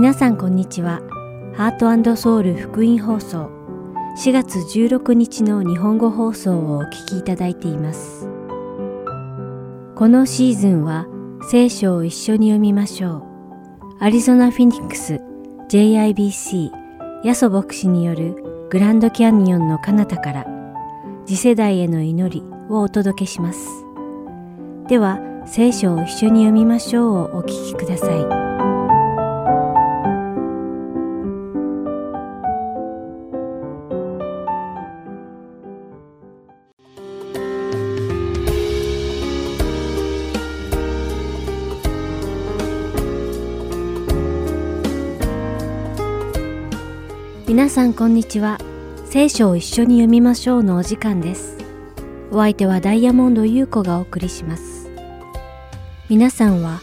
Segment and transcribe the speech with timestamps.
[0.00, 1.02] 皆さんこんにちは。
[1.54, 3.50] ハートソウル福音放送
[4.16, 8.26] 4月16日の日本語放送をお聞きいただいています。
[9.94, 11.06] このシーズンは
[11.50, 13.26] 聖書を一緒に読みましょ
[14.00, 14.02] う。
[14.02, 15.20] アリゾナ・フィニックス
[15.68, 16.70] JIBC
[17.22, 20.46] ヤソ牧師によるグランドキャニオンの彼方から
[21.26, 23.68] 次世代への祈りをお届けします。
[24.88, 28.39] では、聖書を一緒に読みましょうをお聞きください。
[47.60, 48.56] 皆さんこんにちは。
[49.04, 51.58] 聖書を一緒に読みましょうのお時間です。
[52.30, 54.88] お相手はダイヤモンド優子がお送りします。
[56.08, 56.80] 皆さんは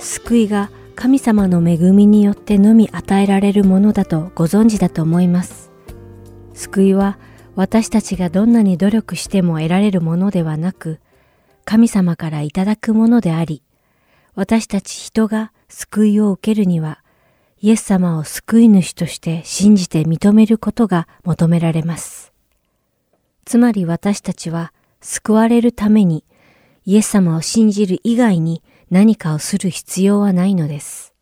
[0.00, 5.70] 救いが神様の恵みによってのみ与えられるものだとご存知だと思います。
[6.54, 7.20] 救いは
[7.54, 10.98] 私たちがどんなに努力しても得られるものではなく、
[11.64, 13.62] 神様からいただくものであり、
[14.34, 17.04] 私たち人が救いを受けるには、
[17.60, 22.32] イエス様を救い主として信じて認めることが求められます。
[23.44, 26.24] つまり私たちは救われるために
[26.84, 31.14] イエス様を信じる以外に何かをする必要はないのです。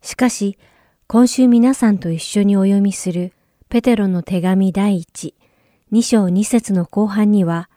[0.00, 0.58] しかし、
[1.06, 3.32] 今週皆さんと一緒にお読みする
[3.68, 5.34] ペテロの手紙第一、
[5.92, 7.68] 2章2節の後半には、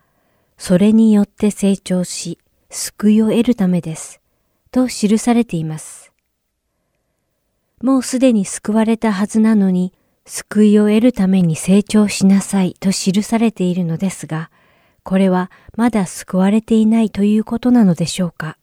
[0.57, 4.21] それによって成長し、救いを得るためです。
[4.71, 6.14] と記されています。
[7.85, 9.93] もうすでに救われたはずなのに、
[10.25, 14.49] 救いを得るために成長しなさいと記されているのですが、
[15.03, 18.57] これはまだ救われていないということなのでしょうか。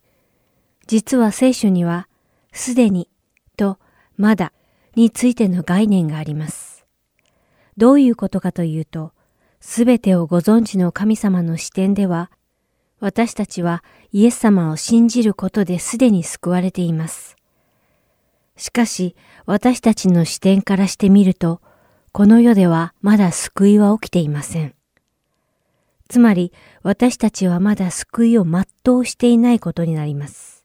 [0.88, 2.08] 実は聖書には、
[2.52, 3.08] すでに
[3.56, 3.78] と
[4.16, 4.52] まだ
[4.96, 6.84] についての概念があります。
[7.76, 9.12] どういうことかというと、
[9.60, 12.32] すべてをご存知の神様の視点では、
[12.98, 17.36] 私たちはイエス様を信じることですでに救われています。
[18.62, 21.60] しかし私たちの視点からしてみると、
[22.12, 24.76] この世ではまだ救いは起きていません。
[26.08, 26.52] つまり
[26.84, 28.64] 私たちはまだ救いを全
[28.96, 30.64] うしていないことになります。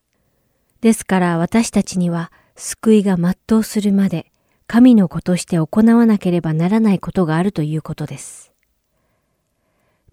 [0.80, 4.32] ですから私たちには救いが全うするまで
[4.68, 8.54] 神の子として行わなければならないことがあるということです。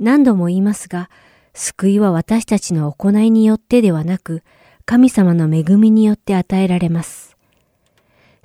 [0.00, 1.10] 何度も言いますが、
[1.52, 4.42] 救いは私たちの行いによってではなく、
[4.86, 7.33] 神様の恵みによって与えられます。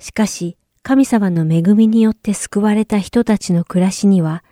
[0.00, 4.42] しかし、神様の恵みによって救われた人たちの暮らしには、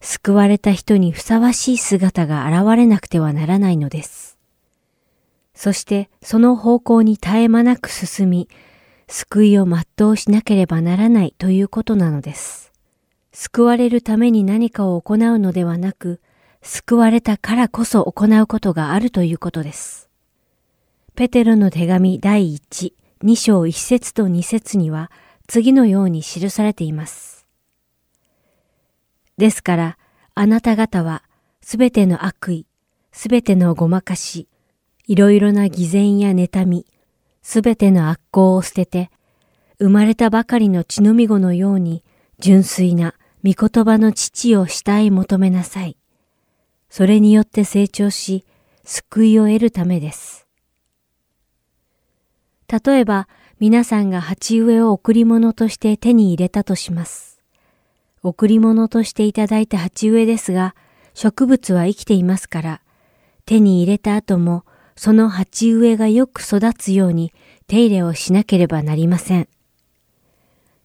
[0.00, 4.38] 救われた人にふさわしい姿が現れなくてはならないのです。
[5.54, 8.48] そしてその方向に絶え間なく進み、
[9.08, 12.72] 救いを全うしなければならないということなのです。
[13.32, 16.20] 救われるために何かを行うのではなく、
[16.62, 20.10] 救われたからこそ行うことがあるということです。
[21.14, 25.10] ペテロの手紙第1、2章1節と2節には
[25.46, 27.46] 次のように記されています。
[29.36, 29.98] ですから、
[30.34, 31.22] あなた方は
[31.60, 32.66] すべての悪意、
[33.12, 34.48] すべてのごまかし、
[35.06, 36.86] いろいろな偽善や妬み、
[37.42, 39.10] すべての悪行を捨てて、
[39.78, 42.02] 生まれたばかりの血のみ子のように
[42.38, 43.14] 純粋な
[43.44, 45.98] 御言葉の父を慕い求めなさい。
[46.88, 48.46] それによって成長し、
[48.84, 50.46] 救いを得るためです。
[52.70, 53.26] 例えば、
[53.58, 57.40] 皆さんが鉢植えを贈り物として手に入れたとします。
[58.22, 60.76] 贈り物としていただいた鉢植えですが、
[61.14, 62.80] 植物は生きていますから、
[63.44, 64.64] 手に入れた後も、
[64.94, 67.32] その鉢植えがよく育つように
[67.66, 69.48] 手入れをしなければなりません。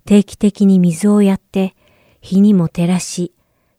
[0.05, 1.75] 定期的に水をやって、
[2.21, 3.33] 日にも照らし、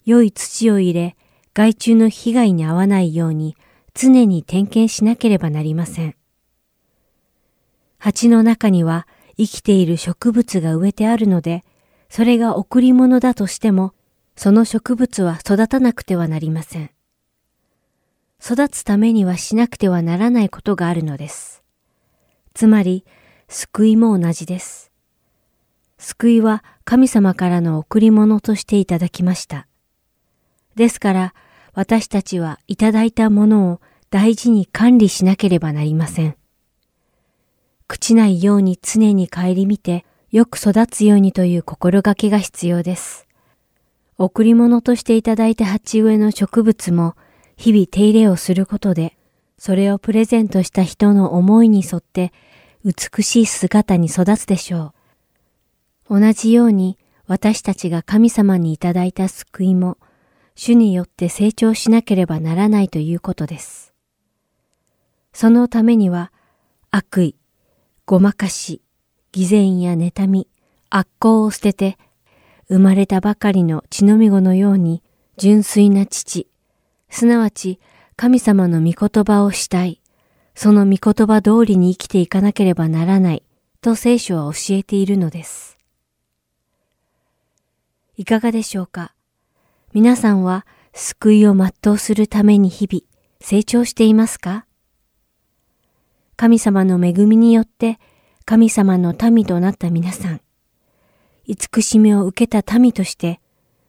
[0.05, 1.17] 良い土を入れ、
[1.55, 3.57] 害虫の被害に遭わないように
[3.95, 6.15] 常に点検しなければなりません。
[8.07, 11.65] 鉢の中には生きている植物が植えてあるので、
[12.09, 13.95] それが贈り物だとしても、
[14.37, 16.93] その植物は育たなくてはなりません。
[18.41, 21.65] 育つためにはしなくてはならないことがあるのです。
[22.55, 23.05] つまり、
[23.49, 24.93] 救いも同じです。
[25.99, 29.67] 救いは神様からの贈り物としていただきました。
[30.77, 31.35] ですから、
[31.75, 33.81] 私たちはいただいたものを
[34.11, 36.37] 大事に管理しなければなりません。
[37.89, 43.27] 朽ちないように常に顧みて、よく育つようにという心がけが必要です。
[44.19, 47.15] 贈り物としていただいた鉢植えの植物も、
[47.57, 49.17] 日々手入れをすることで、
[49.59, 52.33] それをプレゼントした人の思いに沿って
[52.85, 54.93] 美しい姿に育つでしょ
[56.11, 56.21] う。
[56.21, 59.99] 同じように私たちが神様にいただいた救いも、
[60.55, 63.93] 主によって成長しなければならないということです。
[65.33, 66.33] そのためには、
[66.91, 67.37] 悪意、
[68.09, 68.83] ごまかし、
[69.33, 70.47] 偽善や妬み、
[70.91, 71.99] 悪行を捨てて、
[72.69, 75.03] 生まれたばかりの血のみ子のように
[75.37, 76.49] 純粋な父、
[77.11, 77.81] すなわち
[78.15, 80.01] 神様の御言葉をしたい、
[80.55, 83.43] その御言葉通りに生きていかなければならない、
[83.81, 85.77] と聖書は教えているのです。
[88.17, 89.15] いかがでしょうか？
[89.95, 93.03] 皆さんは救いを全うするために日々
[93.41, 94.65] 成長していますか？
[96.37, 97.99] 神様の恵みによって
[98.45, 100.41] 神様の民となった皆さん、
[101.47, 103.41] 慈しみを受けた民として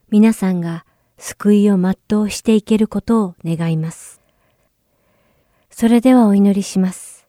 [0.08, 0.86] 皆さんが
[1.18, 4.22] 救いを全うしていけることを願います。
[5.70, 7.26] それではお祈りします。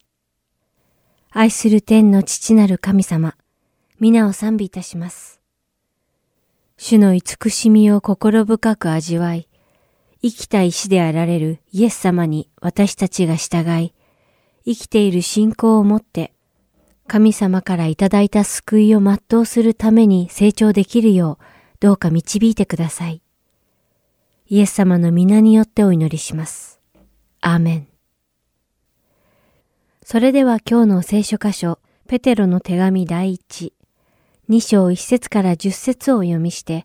[1.30, 3.36] 愛する天の父なる神様、
[4.00, 5.40] 皆を賛美いたします。
[6.78, 9.48] 主の慈しみを心深く味わい、
[10.22, 13.92] 生きた石であられるイエス様に私たちが従い、
[14.70, 16.32] 生きている信仰を持って、
[17.08, 21.44] 神様からいただいた救いを全うするために成長できるよう、
[21.80, 23.20] どうか導いてください。
[24.46, 26.80] イエス様の皆によってお祈りします。
[27.40, 27.88] アーメン。
[30.04, 33.72] それでは今日の聖書箇所、ペテロの手紙第一、
[34.48, 36.84] 2章1節から10節をお読みして、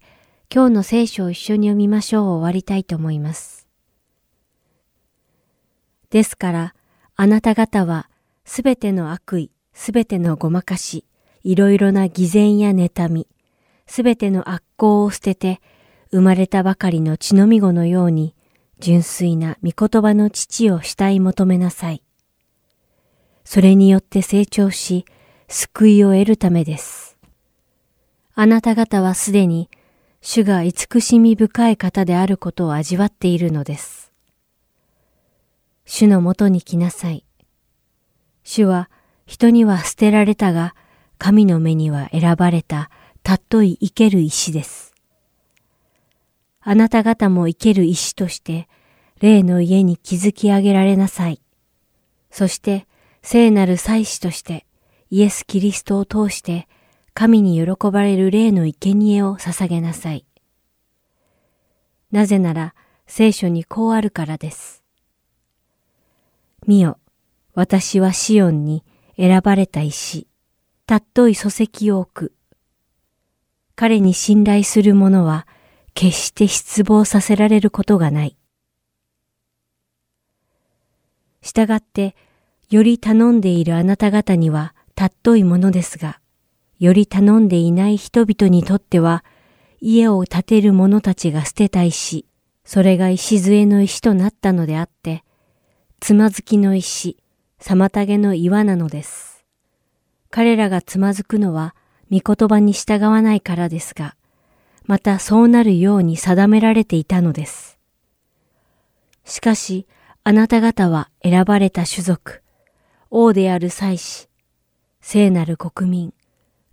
[0.53, 3.67] 今日の聖書を一緒に読みましょうを終わりたいと思います。
[6.09, 6.74] ですから、
[7.17, 8.09] あなた方は
[8.43, 11.05] すべての悪意、すべてのごまかし、
[11.43, 13.27] いろいろな偽善や妬み、
[13.87, 15.61] すべての悪行を捨てて、
[16.11, 18.35] 生まれたばかりの血のみ子のように、
[18.79, 22.03] 純粋な御言葉の父を慕い求めなさい。
[23.45, 25.05] それによって成長し、
[25.47, 27.17] 救いを得るためです。
[28.33, 29.69] あなた方はすでに
[30.21, 34.04] 主が慈しみ深い方であることを味わっているのです。
[35.85, 37.25] 主のもとに来なさい。
[38.43, 38.89] 主は
[39.25, 40.75] 人には捨てられたが、
[41.17, 42.89] 神の目には選ばれた、
[43.23, 44.93] たっとい生ける石です。
[46.61, 48.67] あなた方も生ける石として、
[49.21, 51.41] 霊の家に築き上げられなさい。
[52.29, 52.87] そして、
[53.21, 54.65] 聖なる祭司として、
[55.09, 56.67] イエス・キリストを通して、
[57.13, 60.25] 神に喜ばれる霊の生贄を捧げなさい。
[62.11, 62.75] なぜなら
[63.07, 64.84] 聖書にこうあるからです。
[66.67, 66.97] 見よ、
[67.53, 68.83] 私はシオンに
[69.17, 70.27] 選ばれた石、
[70.85, 72.33] たっとい礎石を置く。
[73.75, 75.47] 彼に信頼する者は
[75.93, 78.37] 決して失望させられることがない。
[81.41, 82.15] したがって、
[82.69, 86.19] より頼んでいるあなた方にはたっといものですが、
[86.79, 89.23] より頼んでいない人々にとっては、
[89.79, 92.25] 家を建てる者たちが捨てた石、
[92.63, 95.24] それが礎の石となったのであって、
[96.05, 97.17] つまずきの石、
[97.59, 99.43] 妨げの岩なのです。
[100.29, 101.73] 彼らがつまずくのは、
[102.11, 104.15] 御言葉に従わないからですが、
[104.83, 107.79] またそうなるように定められていたのです。
[109.23, 109.87] しかし、
[110.23, 112.43] あなた方は選ばれた種族、
[113.09, 114.29] 王である祭司、
[115.01, 116.13] 聖なる国民、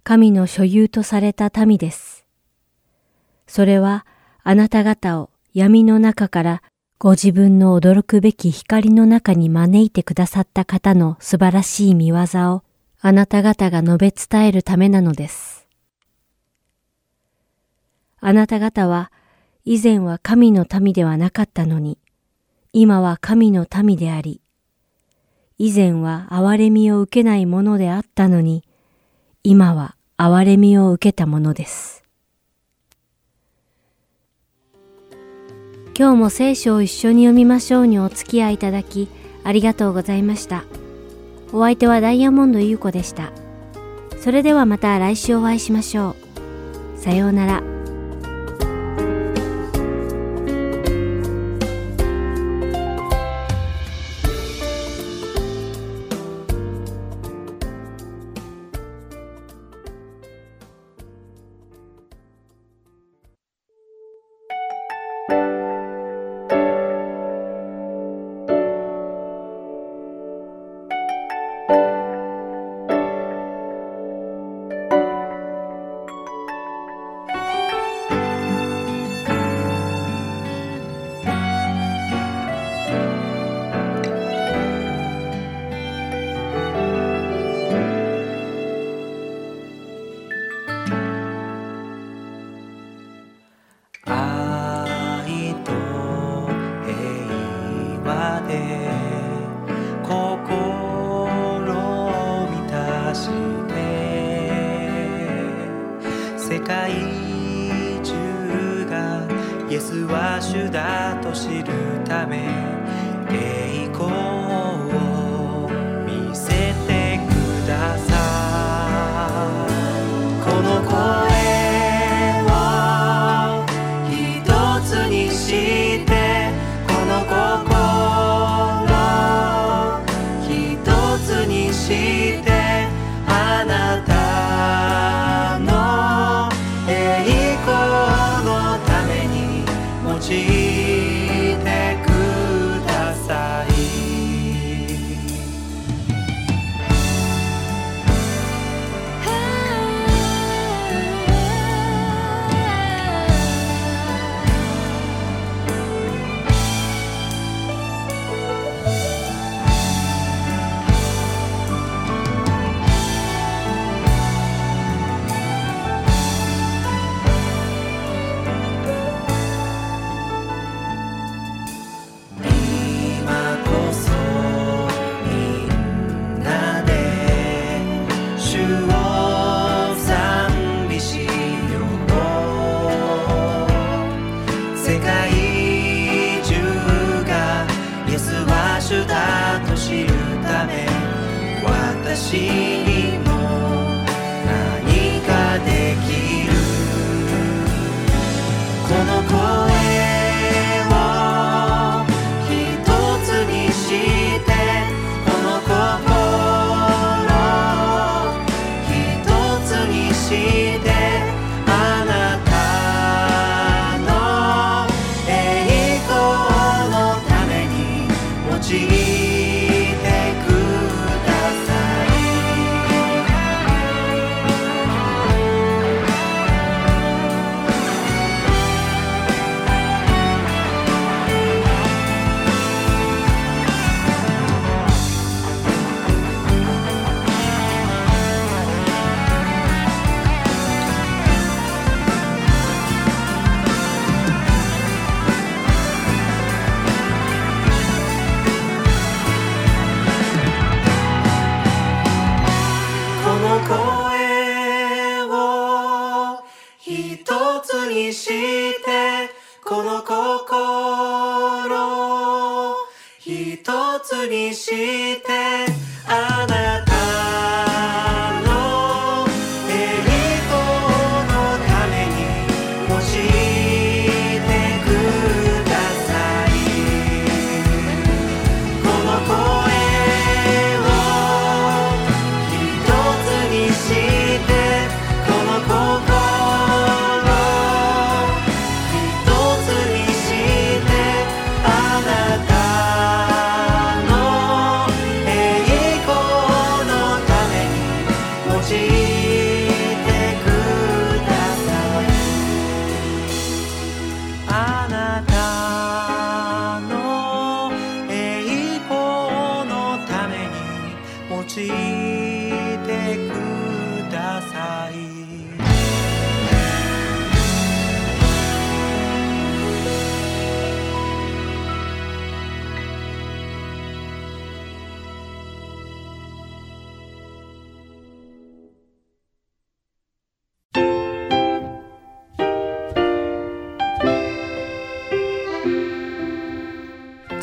[0.05, 2.27] 神の所有とされた民です。
[3.47, 4.05] それは
[4.43, 6.63] あなた方を闇の中から
[7.03, 12.15] ご自分の驚くべき光の中に招いてくださった方の素晴らしい見業
[12.55, 12.63] を
[13.01, 15.67] あなた方が述べ伝えるためなのです。
[18.21, 19.11] あなた方は
[19.65, 21.99] 以前は神の民ではなかったのに、
[22.73, 24.41] 今は神の民であり、
[25.59, 28.63] 以前は憐れみを受けないものであったのに、
[29.43, 32.02] 今は憐れみを受けたものです。
[35.95, 39.09] 今日も聖書を一緒に読みましょうにお付き合いいただき
[39.45, 40.65] ありがとうございました。
[41.53, 43.31] お相手はダイヤモンド優子でした。
[44.19, 46.17] それではまた来週お会いしましょ
[46.97, 46.99] う。
[46.99, 47.72] さようなら。
[106.73, 106.91] 界
[108.03, 109.27] 中が
[109.69, 112.49] イエスは主だと知るため
[113.31, 114.32] 栄光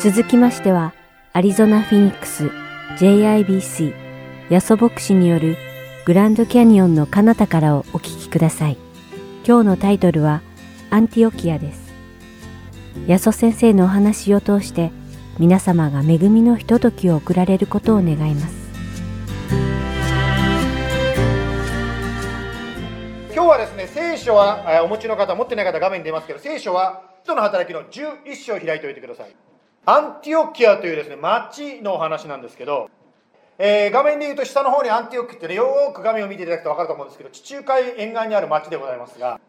[0.02, 0.94] 続きましては、
[1.34, 2.50] アリゾナ・フィニックス
[2.96, 3.92] JIBC
[4.48, 5.58] ヤソ牧師による
[6.06, 8.78] グランドキャニオンの彼方からをお聞きください。
[9.46, 10.40] 今日のタイトルは
[10.88, 11.92] アンティオキアです。
[13.08, 14.90] ヤソ先生のお話を通して
[15.38, 18.54] 皆様が恵みのひとときを送られることを願います。
[23.34, 29.49] 今日はですね聖書はお持ちの方持ってない方画面に出ますけど聖書は人の働きの11章を開いておいてください
[29.86, 32.90] アンティオキアというですね町のお話なんですけど、
[33.58, 39.40] えー画面で言うと下の方にアンティオキってねよーく画面を見ていただくと分かると思うんですけど地中海沿岸にある町でございますが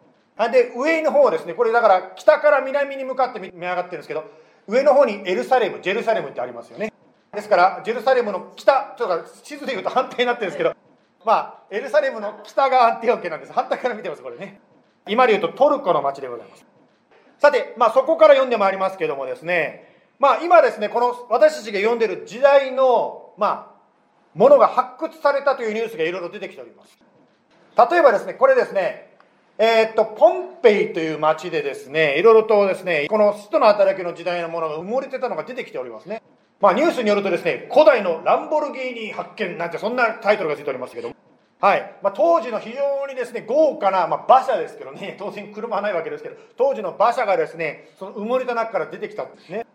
[0.52, 4.24] で上の方ですねこれだから北から南に向かって見上がってるんですけど
[4.68, 6.94] 上の方にエルサレムジェルサレムってありますよね。
[7.34, 10.76] ですからジェルサレムの北ちょっと地図で言うと反対になってるんですけど
[11.26, 13.54] まあエルサレムの北がアンティオキアなんです。
[13.54, 14.60] 反対から見てますこれね。
[15.08, 16.66] 今で言うとトルコの町でございます。
[17.40, 19.91] さて、まあ、そこから読んでまいりますけどもですね
[20.22, 26.98] まあ今ですねこの私たちが読んでる時代のまあものが発掘されたというニュースがいろいろ出てきております
[27.92, 29.12] 例えばですねこれですね、
[29.58, 36.24] えーっと、ポンペイという町でですね、いろいろとですね、この使徒の働きの時代のものが埋もれてたのが出てきておりますね。
[36.60, 41.16] まあニュースによるとですね、古代のランボルギーニ発見なんてそんなタイトルがついておりますけども、
[41.60, 41.96] はい。
[42.02, 49.66] まあ当時の非常にですね、豪華な、まあ馬車ですけどね、当然車はないわけですけど、当時の馬車がですね、その埋もれた中から出てきたんですね。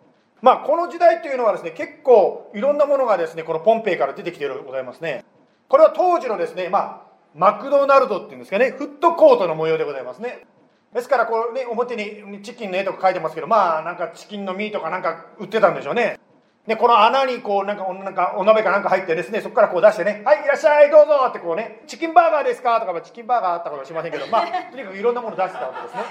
[0.43, 5.25] まあこの時代というのはですね、結構いろんなものがですね、このポンペイから出てきてるございますね。
[5.69, 10.47] これは当時のですね、まあ、マクドナルドっていうんですかね、フットコートの模様でございますね。
[10.95, 16.19] ですから、こうね、表にチキンの絵とか書いてますけど、まあ、なんかチキンのミーとかなんか売ってたんでしょうね。
[16.67, 26.03] で、この穴にこう、なんか、なんかお鍋かなんか入ってですね、そこからこう出してね、はい、いらっしゃい、どうぞってこうね、チキンバーガーですかとか、チキンバーガーあったかもしませんけど、まあ、とにかくいろんなもの出してたわけですね。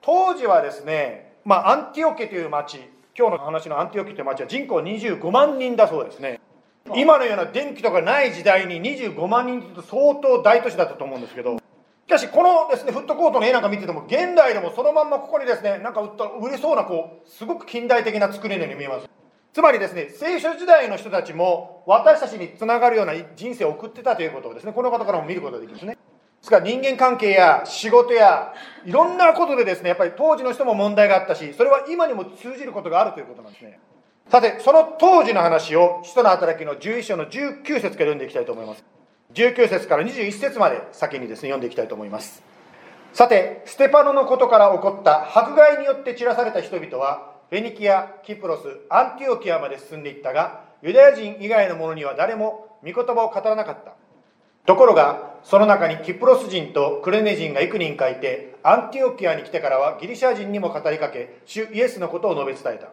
[0.00, 2.80] 当時はですね、まあ、アンティオケという町、
[3.16, 6.40] 今日の話のアンティオケという町は人口25万人だそうですね。
[6.96, 11.60] 今のような電気とかない時代に25万人と相当大都市だったと思うんですけど、し
[12.08, 19.08] かしこのですね、フットコートの絵なんか見てても、現代でもそのまんまここにですね、なんか売った売れそうな、こう、すごく近代的な作りのように見えます。
[19.52, 25.98] つまりですね、聖書時代の人たちも私たちにつながるような人生を送ってたということをですね、この方からも見ることができますね。
[26.42, 26.58] ですか？
[26.58, 28.52] ら人間関係や仕事や
[28.84, 33.78] いろんなことでですね、やっぱり当時の人も問題があったし、それは今にも通じることがあるということなんですね。
[34.28, 38.84] さて、その当時の話を、使徒の働きの11章の19節から読んでいきたいと思います。
[39.34, 42.42] 19節から21節まで先にですね、読んでいきたいと思います。
[43.12, 53.94] さて、ステパノのことから起こった迫害によって散らされた人々は、フェニキア、キプロス、アンティオキアまで進んでいったが、ユダヤ人以外の者には誰も御言葉を語らなかった。
[54.66, 62.90] ところが、その中にキプロス人とクレネ人が幾人かいて、アンティオキアに来てからはギリシャ人にも語りかけ、主イエスのことを述べ伝えた。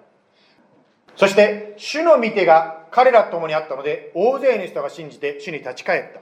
[1.16, 6.22] そして、主の御手が彼らと共にあったので、大勢の人が信じて主に立ち返った。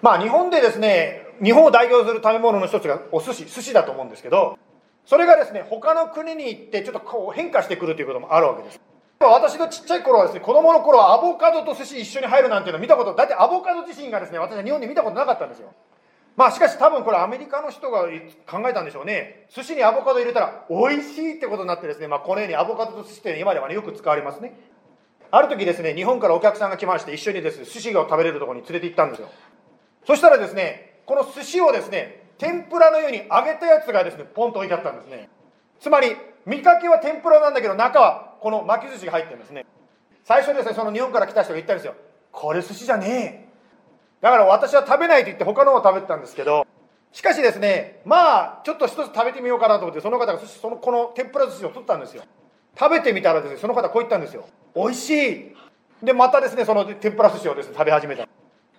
[0.00, 4.58] まあ、日本でですね、日本を代表する食べ物の一つがお寿司、寿司だと思うんですけど、
[5.06, 8.80] それがですね、他の国に行ってちょっとこう変化してくるということもあるわけです。
[9.30, 15.72] 私のちっちゃい頃はですね、子供の頃はアボカドと寿司一緒に入るなんていうのを見たこと、だってアボカド自身がですね、私は日本で見たことなかったんですよ。
[16.34, 18.04] まあしかし多分これアメリカの人が
[18.50, 19.46] 考えたんでしょうね。
[19.50, 24.54] 寿司にアボカド入れたら美味しいってことになってですね、まあこのようにアボカドと寿司って今ではね、よく使われますね。
[25.30, 29.28] ある時ですね、日本からお客さんが来まして一緒にですね、寿司を食べれるところに連れて行ったんですよ。
[30.06, 35.28] そしたらですね、この寿司をですね、天ぷらのように揚げたやつがですね、ポンと置いてあったんですね。
[35.80, 39.64] つまり、見かけは天ぷらなんだけど、中はこの巻き寿司が入ってるんですね。
[40.24, 41.94] 最初ですね、その日本から来た人が言ったんですよ。
[42.32, 43.52] これ寿司じゃねえ。
[44.20, 46.66] だから私は食べないと言って他のを食べてたんですけど、
[47.12, 52.24] しかしですね、まあ、ちょっと一つ食べてみようかなと思って、その方が、その、この天ぷら寿司を取ったんですよ。
[52.78, 54.46] 食べてみたらですね、その方こう言ったんですよ。
[54.74, 55.56] 美味しい。
[56.02, 58.26] で、またですね、その天ぷら寿司をですね、食べ始めた。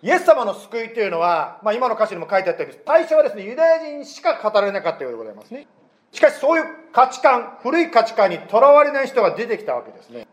[0.02, 5.68] イエス様の救いというのは、まあ今の歌詞にも書いてあったように、最初はですね、ユダヤ人しか語られなかったようでございますね。
[6.14, 10.28] しかしそういう価値観、古い価値観にとらわれない人が出てきたわけですね。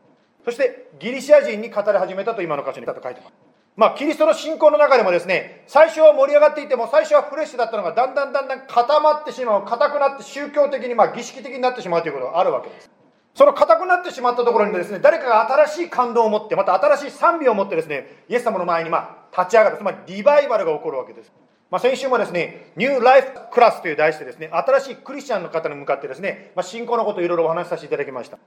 [0.44, 3.32] そしてギリシャ人に語り始めたと今の歌詞に書いてます。
[3.76, 12.90] まあ、キリストの信仰の中でもですね、最初は盛り上がっていても、最初はフレッシュだったのが、だんだんだんだん固まってしまう、固くなって宗教的に、まあ、儀式的になってしまうということがあるわけです。
[13.34, 21.32] その固くなってしまったところにですね、誰かが新しい感動を持って、また新しい賛美を持ってですね、イエス様の前に、ま、立ち上がる、つまりリバイバルが起こるわけです。
[21.70, 28.38] まあ、先週もですね、ニューライフクラスという題してですね、新しいクリスチャンの方に向かってですね、まあ、信仰のことをいろいろお話しさせていただきました。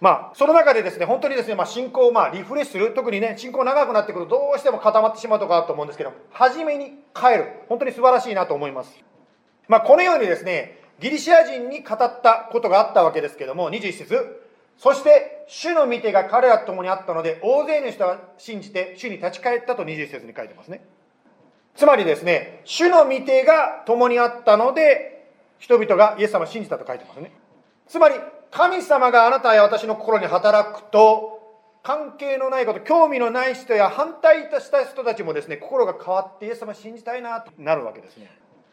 [0.00, 7.46] まあ、その中でですね、本当にですね、まあ、信仰をまあリフレッシュする、特にね、信仰長くなってくるとどうしても固まってしまうとかあると思うんですけど、初めに帰る。
[7.68, 8.98] 本当に素晴らしいなと思います。
[9.68, 14.42] まあ、このようにですね、ギリシア人に語ったことがあったわけですけども、21節
[14.76, 20.84] そして、主の御手が彼らと共にあったので、大勢の人が信じて、主に立ち返ったと21節に書いてますね。
[21.74, 25.26] つまりですね、主の御手が共にあったので、
[25.58, 27.32] 人々がイエス様を信じたと書いてますね。
[27.86, 28.16] つまり、
[28.50, 31.40] 神様があなたや私の心に働くと、
[31.82, 38.30] 関係のないこと、興味のない人や反対した人たちもですね、心が変わってイエス様を信じたいなとなるわけですね。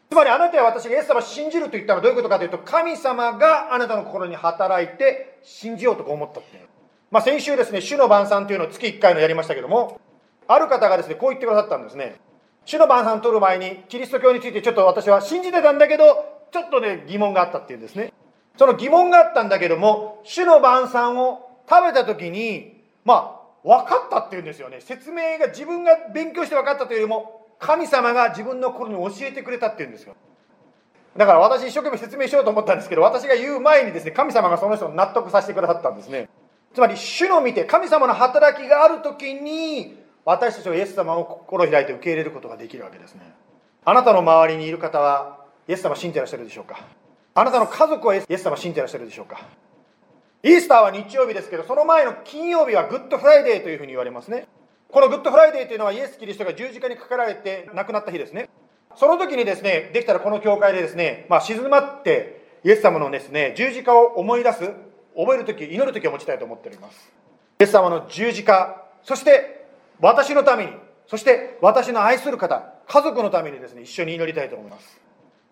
[0.09, 6.67] つまりあなたや私がイエス様を信じると言ったらどういうことかというと、神様があなたの心に働いて信じようと思ったっていう。
[7.11, 9.99] まあ先週ですね、主の晩餐というのを月1回のやりましたけども、
[10.47, 12.19] ある方がですね、こう言ってくださったんですね。
[12.69, 18.13] 主の晩餐取る前に、キリスト教についてちょっと私は信じてたんだけど、ちょっとね、疑問があったっていうんですね。
[18.59, 24.81] その疑問があったんだけども、主の晩餐を食べた時に、まあ、分かったっていうんですよね。
[24.81, 30.13] 説明が自分が勉強して分かったというよりも、神様が自分の心に教えてくれたっていうんですよ。
[31.17, 36.29] だから私一生懸命説明しようと思ったんですけど、私が言う前にですね、神様がその人を納得させてくださったんですね。
[36.75, 43.21] つまり、主の見て、神様の働きがある時に、私たちはイエス様を心開いて受け入れることができるわけですね。
[43.85, 46.79] あなたの周りにいる方は、イエス様信じてらっしゃるでしょうか？
[47.33, 49.39] あなたの家族はイエス様信じてらっしゃるでしょうか？
[50.43, 54.47] イースターは日曜日ですけどその前の金曜日はグッドフライデーというふうに言われますね。
[54.89, 58.49] このグッドフライデーというのはイエス・キリストが十字架にかかられて亡くなった日ですね。
[58.95, 64.59] その時にですねできたらこの教会でですね、まあ、静まってイエス様のですね十字架を思い出す
[65.15, 67.11] 覚える時祈る時を持ちたいと思っております。
[67.59, 69.58] イエス様の十字架そして
[70.01, 70.71] 私のために
[71.07, 74.99] そして私の愛する方家族のためにですね一緒に祈りたいと思います。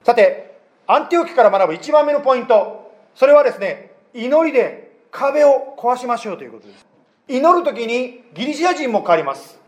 [0.03, 2.91] さてアンティオキから学ぶ1番目のポイント。
[3.15, 6.85] それはですね祈りで壁を壊しましょうということです。
[7.27, 9.59] 祈る時にギリシア人も変わります。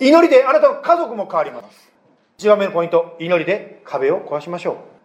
[0.00, 1.90] 祈りであなたの家族も変わります。
[2.38, 4.98] 1番目のポイント祈りで壁を壊しましょう。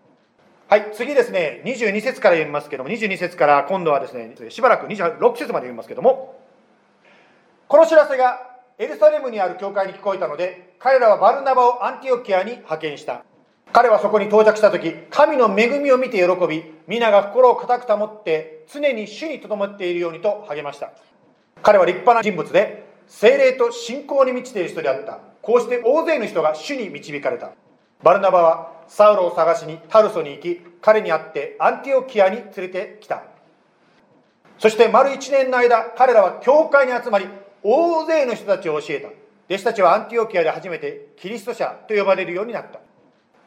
[0.69, 6.39] はい次ですね22節から読みますけども22節から今度はですねしばらく26節まで読みますけども
[7.67, 13.23] この知らせがエルサレムにある教会に聞こえたので彼らはバルナバをアンティオキアに派遣した。
[13.71, 20.91] 彼はそこに到着した時神の恵みを見て喜び皆が心を固く保って常に主にとどまっているようにと励ました。
[21.61, 25.19] 彼は立派な人物で精霊と信仰に満ちている人であった。
[25.41, 27.51] こうして大勢の人が主に導かれた。
[28.03, 33.23] バルナバはサウロを探しにタルソに行き彼に会ってアンティオキアに連れてきた。
[34.59, 37.27] そして丸1年の間彼らは教会に集まり
[37.63, 39.07] 大勢の人たちを教えた。
[39.49, 42.79] 弟子たちはアンティオキアで初めてキリスト者と呼ばれるようになった。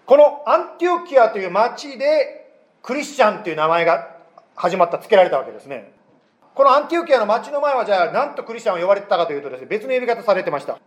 [0.07, 2.51] このアンティオキアという町で
[2.83, 4.17] クリスチャンという名前が
[4.55, 5.93] 始まった付けられたわけですね。
[6.55, 10.79] このアンティオキアの町の前はじゃあ何とクリスチャンを呼ばれてたかというとですね別の呼び方されてました。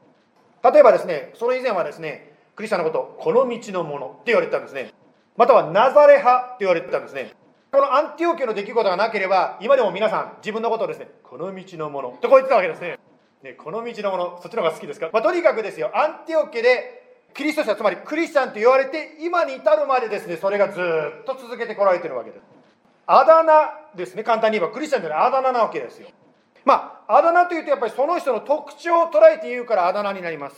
[0.71, 4.91] 例えばですねその以前はですねクリスチャンのことこの道のものって言われてたんですね。
[5.37, 7.33] またはナザレ派って言われてたんですね。
[7.71, 12.97] このアンティオキアの出来事がなければ今でも皆さん自分のことをですねこの道のものとこう言ってたわけですね。
[13.43, 16.99] ねこの道のものそっちの方が好きですか、まあ、とにかくですよアンティオキアで
[17.33, 20.79] キリスト者つまりクリスチャンと言われて今に至るまでですねそれがず
[21.21, 22.43] っと続けてこられてるわけです。
[23.05, 26.09] あだ名ですね簡単に言えばクリスチャンというのはあだ名なわけですよ。
[26.65, 30.55] まああだ名というとやっぱりその人の特徴を捉えて言うからあだ名になります。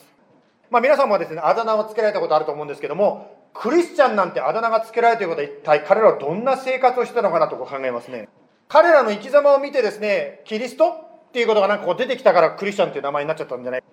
[0.70, 8.28] まあ皆さんもですねあだ名をつけられたことあると思うんですけどもクリスチャンなんてあだ名がつけられていることは一体彼らはどんな生活をしてたのかなと考えますね。
[8.68, 13.84] 彼らの生き様を見てですねキリストっていうことがなんかこう出てきたからクリスチャンっていう名前になっちゃったんじゃない？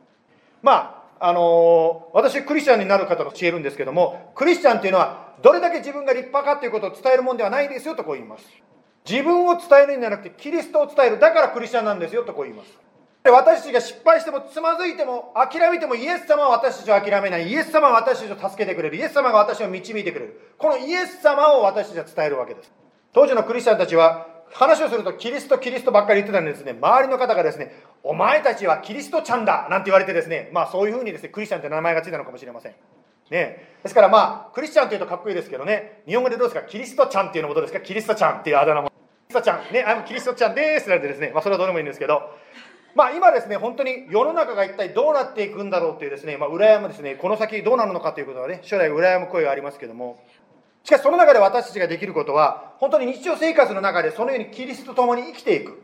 [0.60, 8.44] まああのー、私クリスチャンになる方と教えるんですけどもクリスチャンっていうのはどれだけ自分が立派かということを伝えるもんではないですよとこう言います。
[9.08, 12.70] 自分を伝えるんじゃなくてキリストを伝えるだからクリスチャンなんですよとこう言います。
[13.24, 17.48] 私たちが失敗してもつまずいても諦めてもイエス様は私たちを諦めない。
[17.48, 18.96] イエス様は私たちを助けてくれる。
[18.96, 20.40] イエス様が私を導いてくれる。
[20.56, 22.72] このイエス様を私たちは伝えるわけです。
[23.12, 26.72] 当時のクリスチャンたちは話をするとキリストキリストばっかり言ってたんですね。
[26.72, 32.74] 周りの方がですねお前たちはキリストちゃんだなんて言われてですねまあそういうふうにですねクリスチャンって名前がついたのかもしれません。
[33.30, 36.02] ね、ですからまあクリスチャンというとかっこいいですけどね。
[36.06, 36.66] 日本語でどうですか？
[36.66, 37.80] キリストちゃんっていうのもどうですか？
[37.80, 38.88] キリストちゃんっていうあだ名も。
[39.28, 39.72] キリストちゃん。
[39.72, 41.30] ねあキリストちゃんですってなってですね。
[41.34, 42.22] まあそれはどうでもいいんですけど。
[42.94, 47.16] まあ今ですね本当に世の中が一体どうなっていくんだろうっていうですねまあ羨むですね。
[47.16, 50.18] この先どうなるのかということはね将来羨む声がありますけども。
[50.88, 55.82] しかしその中で私たちができることは本当に日常生活の中でそのようにキリストと共に生きていく。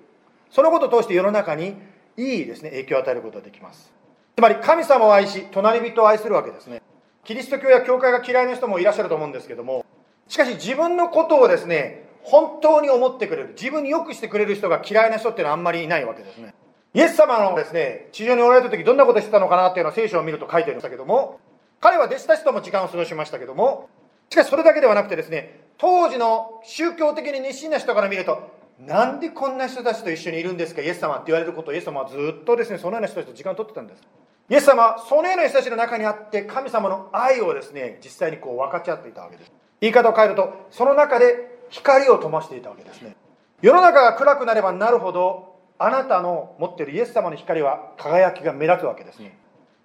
[0.49, 1.75] そのことを通して世の中に
[2.17, 3.93] いいですね影響を与えることができます。
[4.35, 6.81] つまり神様を愛し隣人を愛するわけですね。
[7.23, 9.85] キリスト教や教会が嫌いな人もいらっしゃると思うんですけども
[10.27, 16.55] しかし自分のことをですね本当に思ってくれる自分によくしてくれる人が嫌いな人っていうのはあんまりいないわけですね。
[16.95, 21.41] イエス様のですね地上におられた時どんなことしてたのかなっていうのは聖書を見ると書いてありましたけども
[21.81, 23.91] 彼は弟子たちとも時間を過ごしましたけども
[24.31, 34.03] しかしそれだけではなくてですね当時の宗教的に熱心な人から見るとなんでこんな人たちと一緒にいるんですかイエス様って言われることをイエス様はずっとですねそのような人たちと時間を取ってたんです。
[34.51, 39.53] イエス様はそのような人たちの中にあって神様の愛をですね実際にこう分かち合っていたわけです。
[39.81, 43.17] 言い方を変えるとその中で光を灯していたわけですね。
[43.63, 49.39] 世の中が暗くなればなるほどあなたの持っているイエス様の光は輝きが目立つわけですね。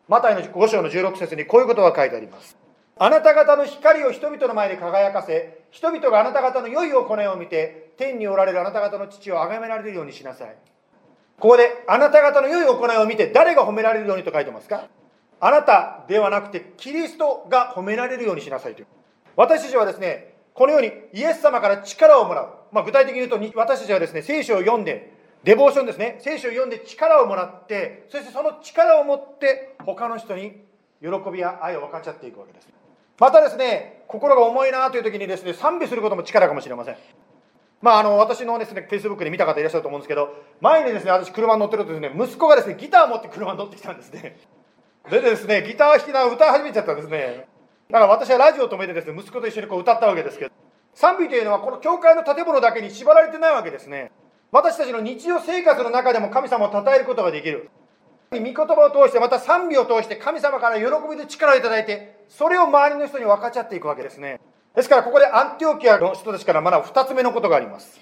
[0.07, 2.57] マタイの5章の16節にこういうことが書いてあります。
[3.01, 10.55] あなた方の光を人々の前で輝かせ人々があなた方の良い行いを見て天におられるあなた方の父を崇められるようにしなさい。
[11.39, 14.89] ここであなた方の良い行いを見て誰が褒められるようにと書いてますか？
[15.39, 18.87] あなたではなくてキリストが褒められるようにしなさいという。
[19.37, 25.13] 私たちはですねこのようにイエス様から力をもらう、まあ、具体的に言うと私たちはですね聖書を読んで
[25.45, 26.17] デボーションですね。
[26.19, 30.57] 聖書を読んで力をもらってそしてその力を持って他の人に
[31.01, 32.67] 喜びや愛を分かち合っていくわけです。
[33.19, 36.97] またですね心が重いなという時にですね賛美することも力かもしれません
[37.81, 44.37] まあ、あの私のですね、フェイスブックで見た方いらっしゃると思うんですけど、前にですね、私車に乗ってるとですね、息子がですね、ギターを持って車に乗ってきたんですね。
[45.09, 47.47] でですね、ギター弾きながら歌い始めちゃったんですね。
[47.89, 50.51] だから私はラジオを止めてですね、息子と一緒にこう歌ったわけですけど、
[50.93, 54.11] 賛美というのはこの教会の建物だけに縛られてないわけですね。
[54.51, 57.69] 私たちの日常生活の中でも神様を称えることができる。
[58.31, 64.39] 御言葉を通して、また賛美を通して神様から喜びと力をいただいて、それを周りの人に分かち合っていくわけですね。
[64.75, 67.99] ですからここでアンティオキアの人たちから学ぶ二つ目のことがあります。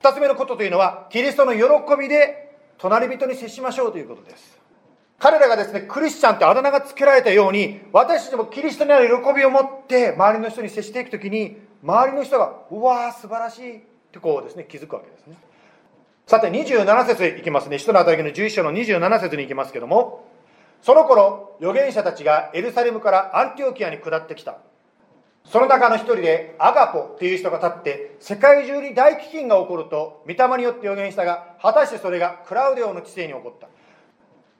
[0.00, 1.60] 二つ目のことというのは、キリストの喜
[1.98, 4.58] びで隣人に接しましょうということです。
[5.18, 13.80] 彼らがですね、クリスチャンってあだ名が付けられたように、私たちもキリストにある喜びを持って周りの人に接していくときに、周りの人が、うわー、素晴らしいっ
[14.12, 15.36] てこうですね、気づくわけですね。
[16.26, 17.78] さて、27節いきますね。
[17.78, 20.28] 使徒の働きの11章の27節に行きますけども、
[20.86, 24.58] その頃、預言者たちがエルサレムからアンティオキアに下ってきた。
[25.44, 33.66] その中の一人でアガポという人が立って、世界中に大飢饉が起こると、御霊によって予言したが、果たしてそれがクラウデオの知性に起こった。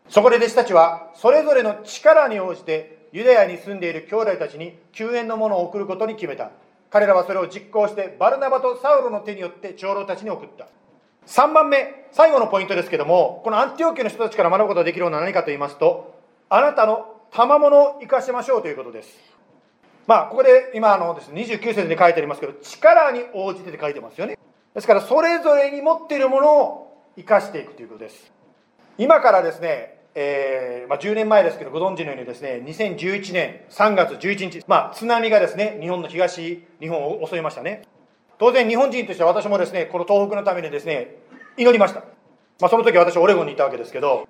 [0.08, 6.50] そこで弟子たちは、それぞれの力に応じて、ユダヤに住んでいる兄弟たちに救援のものを送ることに決めた。
[6.90, 10.66] 彼らはそれを実行して、バルナバとサウロの手によって長老たちに送った。
[11.28, 16.15] 3番目、最後のポイントですけども、このアンティオキの人たちから学ぶことができるのは何かと言いますと、
[16.48, 19.36] あなたの賜物を生かしましょうということです。
[20.06, 24.38] まあ、ここで今あのです、ね、29節に書いてありますけど、力に応じてって書いてますよね。
[24.74, 28.32] ですから、それぞれに持っているものを生かしていくということです。
[28.98, 37.82] 今からですね、えーまあ、10年前ですけど、ご存知のようにですね、2011年3月11日、まあ、津波がですね、日本の東日本を襲いましたね。
[38.38, 41.16] 当然、日本人としては私もですね、この東北のためにですね、
[41.56, 42.00] 祈りました。
[42.60, 44.28] まあ、その時私、オレゴンにいたわけですけど、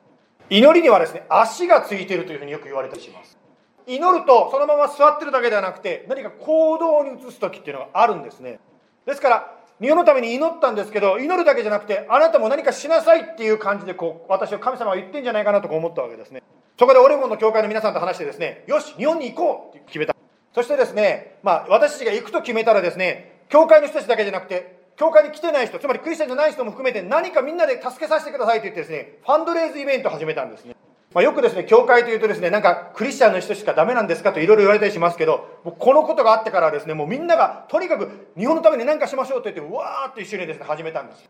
[0.49, 3.37] 祈りにはですね、足がついているというふうによく言われたりします。
[3.87, 8.61] 祈ると、そのまま座ってるだけではなくて、何か行動に移す時っていうのがあるんですね。
[9.07, 16.43] ですから、日本のために祈ったんですけど、祈るだけじゃなくて、あなたも何かしなさいっていう感じで、こう、私は神様が言ってんじゃないかなと思ったわけですね。
[16.79, 20.15] そこでオレゴンの教会の皆さんと話してですね、よし、日本に行こうって決めた。
[20.55, 30.75] そしてですね、まあ、私たちが行くと決めたらですね、教会の人たちだけじゃなくて、教会に来てない人、つまりクリスチャンじゃない人も含めて何かみんなで助けさせてくださいと言ってですね、ファンドレイズイベントを始めたんですね。
[31.13, 41.29] まあ、よくですね、教会というとですね、なんかクリスチャンの人しかダメなんですかといろいろ言われたりしますけども、このことがあってからですね、もうみんながとにかく日本のために何かしましょうと言って、うわーっと一緒にですね、始めたんです。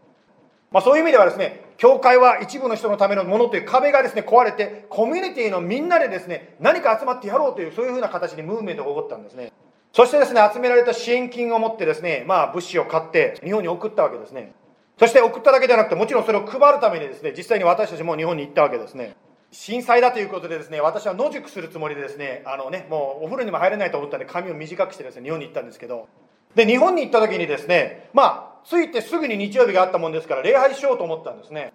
[0.71, 9.53] まあ、そういう意味ではですね、教会は一部の人のためのものという壁がですね、壊れて、コミュニティのみんなでですね、何か集まってやろうという、そういうふうな形にムーブメントが起こったんですね。
[9.97, 14.53] そしてですね、集められた支援金を持ってですね、まあ物資を買って日本に送ったわけですね。
[14.99, 19.17] そして送っただけではなくて、もちろんそれを配るためにですね、実際に私たちも日本に行ったわけですね。
[19.53, 26.09] 震災だということでですね、私は野宿するつもりでですね、あのね、もうお風呂にも入れないと思ったんで髪を短くしてですね、日本に行ったんですけど、
[26.55, 31.73] で、日本に行った時にですね、まあ、着いてすぐに日曜日があったもんですから、礼拝しようと思ったんですね。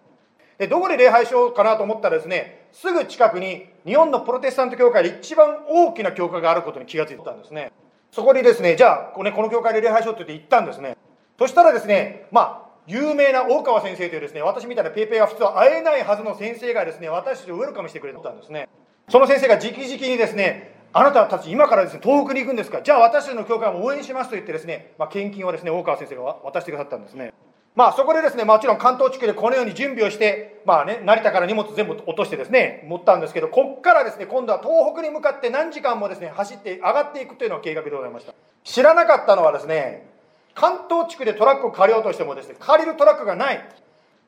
[0.59, 7.71] で、どこで礼拝しようかなと思ったらですね、すぐ近くに日本のプロテスタント教会で一番大きな教会があることに気がついたんですね。
[8.11, 10.97] そこにですね、じゃあ、この教会で礼拝しようって言って行ったんですね。
[11.39, 18.67] そしたらですね、まあ、有名な大川先生というですね、私みたいなペーペーが普通は会えないはずの先生がですね、私たちをウェルカムしてくれたんですね。
[19.07, 22.81] その先生が直々にですね、あなたたち今からですね、東北に行くんですか？
[22.81, 27.33] じゃあ私たちの教会も応援しますと言ってですね、まあ、献金をですね、大川先生が渡してくださったんですね。
[27.73, 38.33] まあそこでですね、もちろん関東地区でこのように準備をして、まあね、成田から荷物全部落としてですね、持ったんですけど、こっからですね、今度は東北に向かって何時間もですね、走って上がっていくというのが計画でございました。
[38.63, 40.05] 知らなかったのはですね、
[40.53, 43.65] 関東地区でトラックを借りようとしてもですね、借りるトラックがない。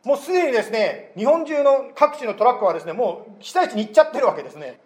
[0.06, 4.80] もうすでにですね、日本中の各地のトラックはですね、もう被災地に行っちゃってるわけですね。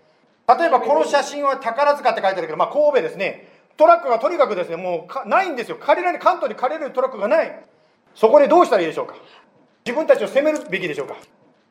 [0.48, 5.78] 例えばこの写真は宝塚って書いてあるけど、まあ神戸ですね、トラックがとにかくですね、もうないんですよ。
[5.78, 7.64] 借りられ、関東に借りれるトラックがない。
[8.18, 9.16] そこでどうしたらいいでしょうか？
[9.86, 11.16] 自分たちを責めるべきでしょうか？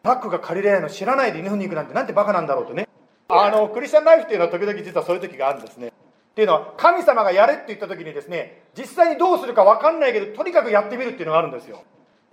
[0.04, 2.88] トラックが借りれないの知らないで日本に行くなんてなんてバカなんだろうとね。
[3.28, 5.88] あの、クリスチャンライフっていうのは時々実はそういう時があるんですね。
[5.88, 5.92] っ
[6.36, 11.82] ていうのは神様がやれって言った時にですね実際にどうするか分かんないけどとにかくやってみるっていうのがあるんですよ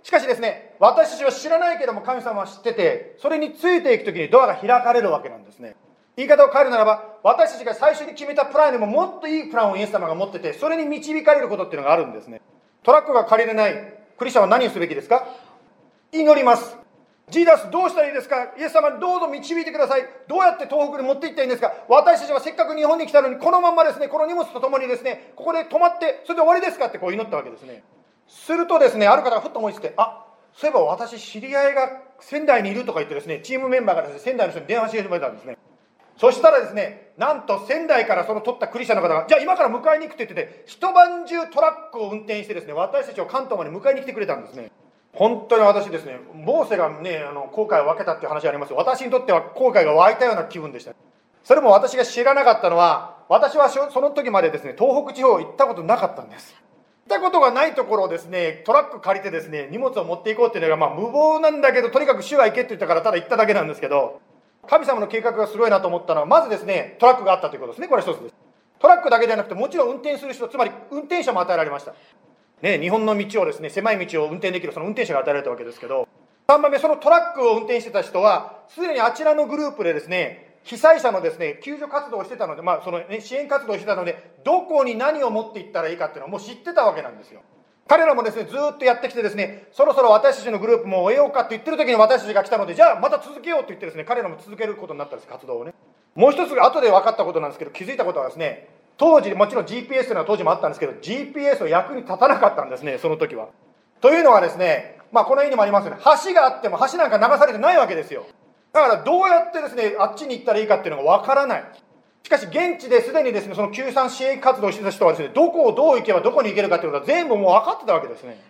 [0.02, 5.74] しかしですね私たちは知らないけども神様は知っててそれについていく時にドアが開かれるわけなんですね
[6.18, 12.42] 言い方を変えるならば私たちが最初に決めたプランよりももっといいプランをイエス様が持っててそれに導かれることっていうのがあるんですね
[12.82, 15.26] トラックが借りれないクリスチャンは何をすべきですか？
[16.12, 16.76] 祈ります。
[17.30, 18.54] ジーダスどうしたらいいですか？
[18.58, 20.02] イエス様どうぞ導いてください。
[20.28, 21.72] どうやって東北に持って行ったらいいんですか？
[21.88, 24.08] 私たちはせっかく日本に来たのにこのまんまですね。
[24.08, 25.32] この荷物とともにですね。
[25.34, 26.86] ここで止まってそれで終わりですか？
[26.86, 27.82] ってこう祈ったわけですね。
[28.28, 35.58] するとですねある方がふっと思いついてあそういえば私知り合いが仙台にいるとか言ってですねチームメンバーがですね仙台の人に電話して始めたんですね。
[36.16, 44.70] そしたらですねなんと仙台からその取ったクリスチャンの方がじゃあ今から迎えに行くって言ってて一晩中トラックを運転してですね私たちを関東まで迎えに来てくれたんですね
[45.14, 50.92] 本当に私ですね、モーセがね、あの後悔を分けたっていう話あります私にとっては後悔が湧いたような気分でした。
[51.44, 56.54] それも私が知らなかったのは、私はその時までですね、東北地方行ったことなかったんです。
[57.06, 64.20] 行ったことがないところをですね、トラック借りてですね、荷物を持っていこうっていうのが、まあ無謀なんだけど、とにかく主は行けって言ったから、ただ行っただけなんですけど、
[64.68, 68.34] 神様の計画がすごいなと思ったのは、まずですね、トラックがあったということですね、これ一つです。
[68.78, 71.94] トラックだけではなくて、もちろん運転する人、つまり運転者も与えられました。
[72.62, 76.08] ね、日本の道をですね、狭い道を運転できるその運転者が与えられたわけですけど、
[76.48, 87.42] 3番目、そのトラックを運転してた人は、すでにあちらのグループでですね、被災者のですね、救助活動をしてたので、まあ、その、ね、支援活動をしてたので、どこに何を持っていったらいいかっていうのはもう知ってたわけなんですよ。
[87.86, 95.74] 彼らもですね、ずっとやってきてですね、そろそろ私たちのグループも終えようかって言ってる時に私たちが来たので、じゃあまた続けようと言ってですね、彼らも続けることになったんです、活動をね。
[96.14, 103.48] もう一つ後で分かったことなんですけど、気づいたことはですね、当時、もちろん GPS というのは当時もあったんですけど、GPS を役に立たなかったんですね、その時は。
[104.00, 108.24] というのはですね、まあこの絵にもありますよね、橋があっても橋なんか流されてないわけですよ。
[108.72, 111.64] だからどうやってですね、あっちに行ったらいいかっていうのが分からない。
[112.24, 118.42] しかし現地ですでにですね、その救済支援活動をしてた人はですね、どこをどう行けばどこに行けるかっていうことは全部もう分かってたわけですね。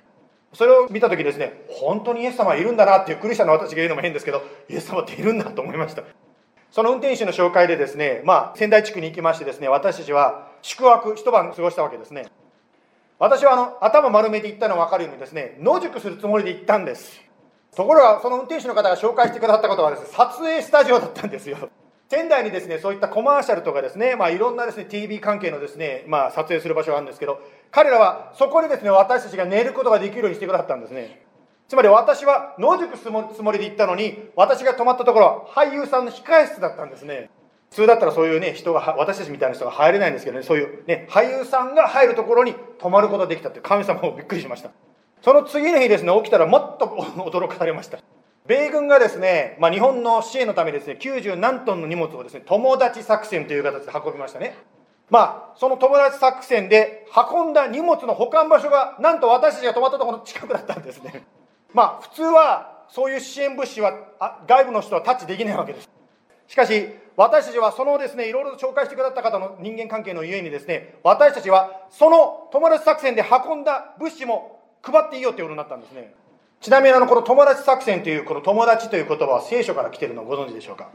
[0.52, 6.04] それを見た時ですね、本当にイエス様はいるんだなっていうクリスチャンの私が言うのも変ですけど、イエス様っているんだと思いました。
[6.70, 12.26] その運転手の紹介でですね、まあ、仙台地区に行きましてですね、私たちは宿泊、一晩過ごしたわけですね。
[13.18, 17.20] 私はあの頭丸めて行ったの分かるようにですね、野宿するつもりで行ったんです。
[17.74, 21.70] ところが、その運転手の方が紹介してくださったことはですね、撮影スタジオだったんですよ。
[22.10, 27.40] 仙台にですね、そういったコマーシャルとかですね、まあ、いろんなですね、TV 関係のですね、まあ、撮影する場所があるんですけど、
[27.70, 31.24] 彼らはそこにですね、私たちが寝ることができるようにしてくださったんですね。
[31.66, 37.30] つまり私は野宿するつもりで行ったのに、私が泊まったところは俳優さんの控え室だったんですね。
[37.70, 44.70] 普通だったらそういうね、人が、私たちみたいな人が入れないんですけどね、そういうね、俳優さんが入るところに泊まることができたって神様もびっくりしました。
[45.22, 46.86] その次の日ですね、起きたらもっと
[47.16, 47.98] 驚かされました。
[48.46, 54.54] 米軍がですね、まあ、日本の支援のためですね、90何トンの荷物をですね、友達作戦という形で運びましたね。
[55.08, 61.24] まあ、その友達作戦で運んだ荷物の保管場所が、なんと私たちが泊まったところの近くだったんですね。
[61.72, 63.94] まあ、普通は、そういう支援物資は、
[64.46, 65.88] 外部の人はタッチできないわけです。
[66.46, 76.12] しかし、私たちはそのですね、いろいろと紹介してくださった方の人間関係のゆえにですね、私たちはその友達作戦で運んだ物資も配っていいよっていうことになったんですね。
[76.64, 80.88] ちなみにあのこの友達作戦というこの友達という言葉は聖書から来ているのをご存知でしょうか？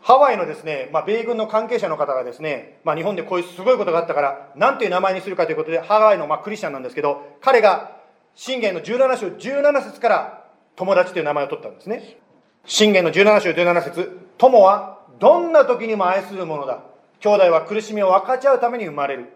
[0.00, 7.96] ハワイのですね、まあ、米軍の関係者の方がですね、まあ、日本でこういうすごいことがあったから何という名前にするかということでハワイのまあクリスチャンなんですけど彼が
[8.34, 12.18] 信玄の17章17節から友達という名前を取ったんですね。
[12.66, 16.82] 信玄の17章17節友はどんな時にも愛するものだ。
[17.20, 19.26] 兄弟は苦しみを分かち合うために生まれる。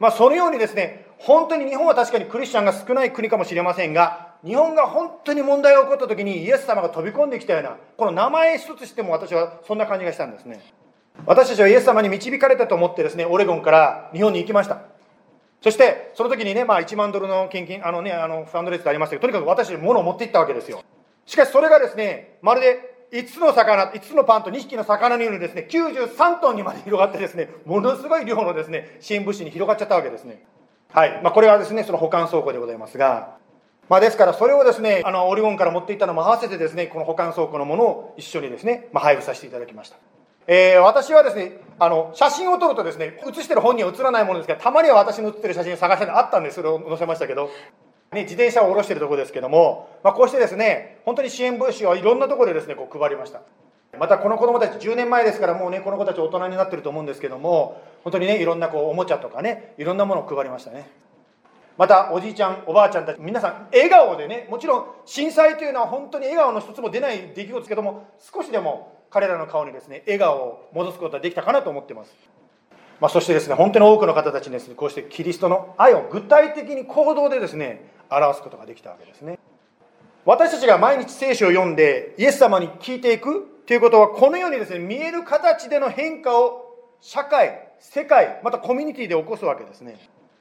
[0.00, 10.60] まあそのようにですね本当に日本は確かにクリスチャンが少ない国かもしれませんが日本が本当に問題が起こった時にイエス様が飛び込んできたようなこの名前一つしても私はそんな感じがしたんですね。
[11.26, 14.82] 私たちはイエス様に導かれたと思ってですねオレゴンから日本に行きました。
[15.60, 20.82] そしてその時にね、まあ、1万ドルの献金あのねあのファンドレースでありましたけどとにかく私たち物を持っていったわけですよ。
[21.26, 30.44] しかしそれがですねまるで5つの魚5つのパンと2匹の魚のようにですね93トンにまで広がってですねものすごい量のですね支援物資に広がっちゃったわけですね。
[30.92, 33.36] はい、まあ、これはですねその保管倉庫でございますが
[33.90, 39.96] まあ、ですから、それをですね、あの、オリゴンから持っていったのも合わせてですね、この保管倉庫のものを一緒にですね、まあ、配布させていただきました。
[40.46, 47.50] えー、私はですね、あの、写真を撮るとですね、写してる本人は写らないものですから、たまには私の写ってる写真を探してあったんで、それを載せましたけど、
[48.12, 53.40] ね、自転車を下ろしてるところですけども、まあ、こうしてですね、本当に支援物資をいろんなところでですね、こう配りました。
[53.98, 60.88] またこの子供たち10年前ですからもうねこの子たち大人になってると思うんですけども本当にねいろんなこうおもちゃとかねいろんなものを配りましたね
[61.80, 72.12] またおじいちゃんおばあちゃんたち皆さん笑顔でねもちろん震災というのは本当に笑顔の一つも出ない出来事ですけども少しでも彼らの顔にですね笑顔を戻すことができたかなと思ってます、
[73.00, 79.38] まあ、そしてですね本当に多くの方たちにですねこうしてキリストの愛を具体的に行動でですね表すことができたわけですね。
[80.26, 89.96] 私たちが毎日聖書を読んでイエス様に聞いていくということはこのようにですね見える形での変化を社会世界またコミュニティで起こすわけですね。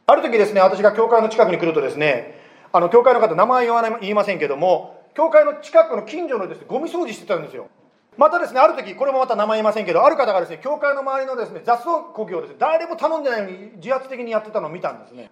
[0.10, 2.34] ある時ですね、私が教会の近くに来るとですね、
[2.74, 7.68] あの、教会の方、名前言わない、言いませんけども、教会の近くの近所のですね、ゴミ掃除してたんですよ。
[8.18, 15.30] またですね、ある時、これもまた名前言いませんけど、ある方がですね、教会の周りのですね、雑草呼吸をですね、誰も頼んでないのに自発的にやってたのを見たんですね。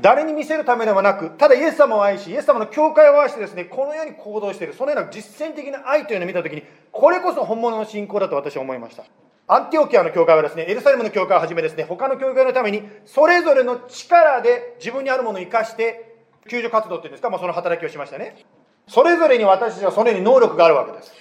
[0.00, 6.62] 誰に見せるためではなく、ただイエス様を愛し、イエス様の教会を愛してですね、このように行動している、そのような実践的な愛というのを見たときに、
[6.92, 9.04] これこそ本物の信仰だと私は思いました。
[9.52, 18.44] アンティオキアの教会はですね、エルサレムの教会をはじめですね、他の教会のために、それぞれの力で自分にあるものを生かして、救助活動っていうんですか、まあ、その働きをしましたね。
[18.86, 21.12] それぞれに私たちはそのように能力があるわけです。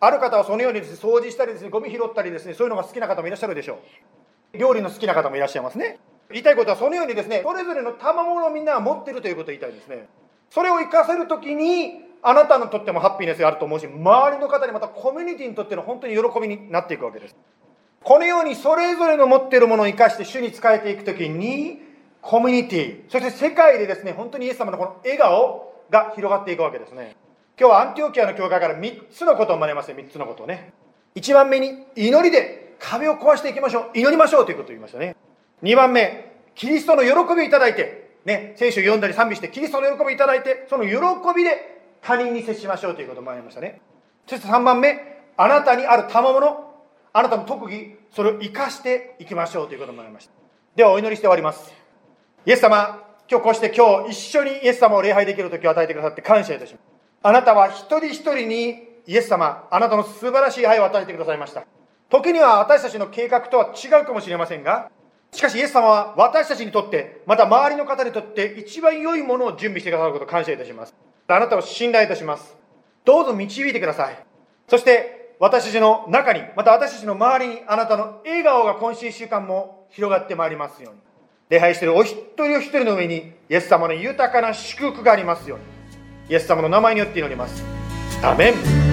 [0.00, 3.78] ある方はそのようにです、ね、掃除したりですね、ゴミ拾ったりですね、そういうのが好きな方もいらっしゃるでしょう。
[4.54, 5.98] 料理の好きな方もいらっしゃいますね
[6.30, 10.08] 言いたいことはそのようにですねそれぞれの賜物をみんなが持ってるということを言いたいですね
[10.50, 17.36] それを活かせるときにあなたにとってもハッピーネスがあると思うし周りの方にまたコミュニティにとっての本当に喜びになっていくわけです
[18.02, 21.80] このようにそれぞれの持っているものを生かして主に仕えていくときに
[22.20, 27.16] コミュニティそして世界でですね本当にイエス様のこの笑顔が広がっていくわけですね。
[27.58, 30.72] 今日はアンティオキアの教会から3つのことを学びますね3つのことをね。
[31.14, 35.16] 1番目に祈りで壁を壊していきましょう祈りましょうということを言いましたね。
[35.62, 40.92] 2番目キリストの喜びをいただいてね聖書を読んだり賛美してキリストの喜びをいただいてその喜
[41.34, 43.80] びで他人に接しましょうということを学びましたね。
[44.26, 44.98] そして3番目
[45.36, 46.67] あなたにある賜物
[47.12, 50.32] あなたの特技それを生かしていきましょうということを学びました。
[50.76, 51.72] ではお祈りして終わります。
[52.46, 56.82] イエス様今日こうして今日一緒にイエス様を礼拝できる時を与えてくださって感謝いたします。
[57.22, 61.64] あなたは一人一人にイエス様あなたの素晴らしい愛を与えてくださいました。
[62.10, 64.90] 時には私たちの計画とは違うかもしれませんが
[65.32, 70.94] しかしイエス様は私たちにとってまた周りの方にとって一番良いものを準備してくださることを感謝いたします。
[71.26, 72.56] あなたを信頼いたします。
[73.04, 74.24] どうぞ導いてください。
[74.68, 81.00] そして私たちの中にまた私たちの周りにあなたの笑顔が今週1週間も広がってまいりますように。
[81.48, 85.64] 礼拝しているお一人お一人の上にイエス様の豊かな祝福がありますように。
[86.30, 87.64] イエス様の名前によって祈ります。
[88.22, 88.87] アメン。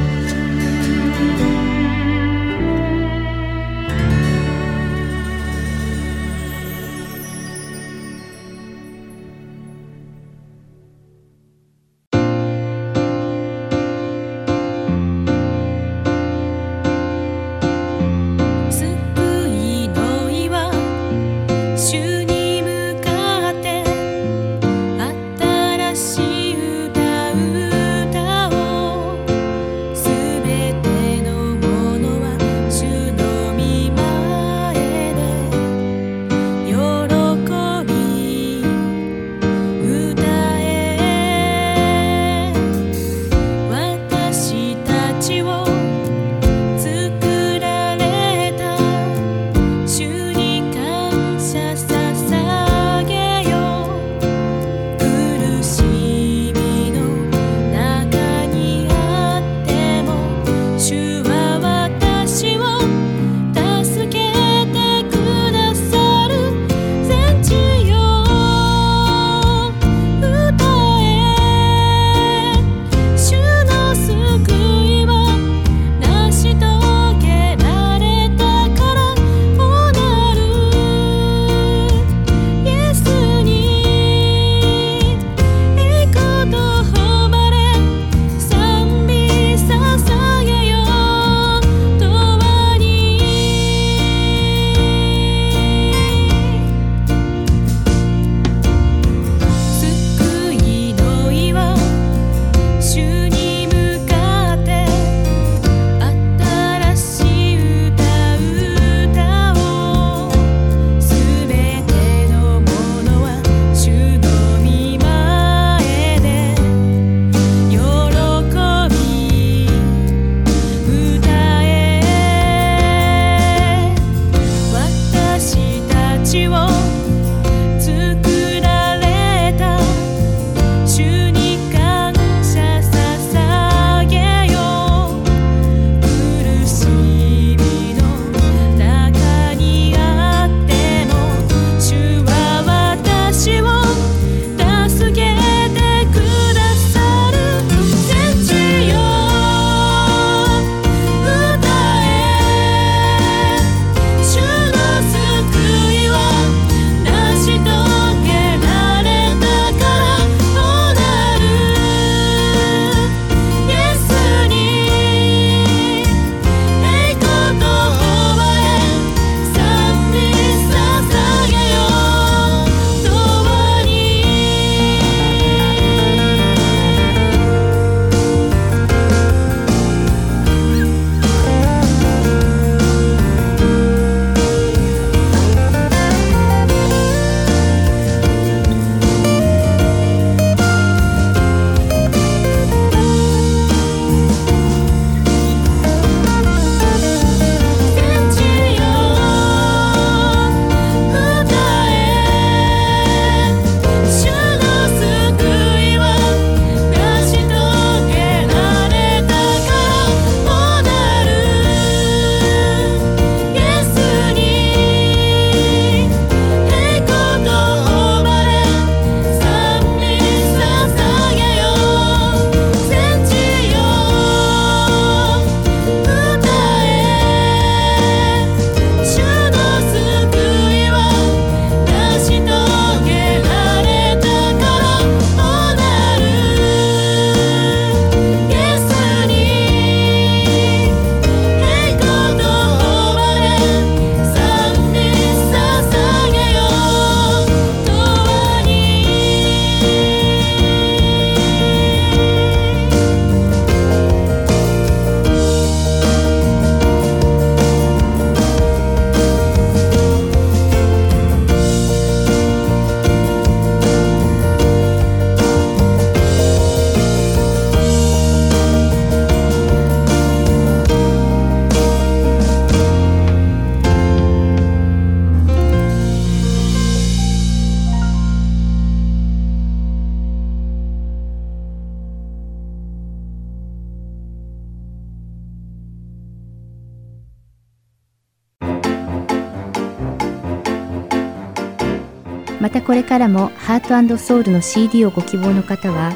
[292.96, 296.14] れからもハートソウルの CD をご希望の方は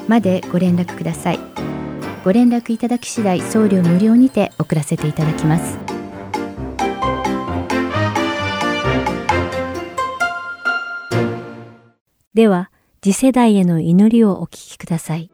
[0.07, 1.39] までご連絡ください
[2.25, 5.77] ご連絡いただき次第送料無料にて送らせていただきます。
[12.33, 12.71] では、
[13.03, 15.29] 次世代への祈りをお聞きください。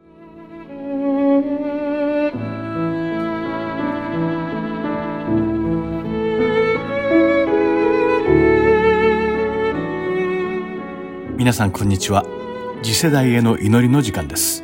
[11.38, 12.26] 皆さんこんにちは。
[12.82, 14.62] 次世代への祈りの時間です。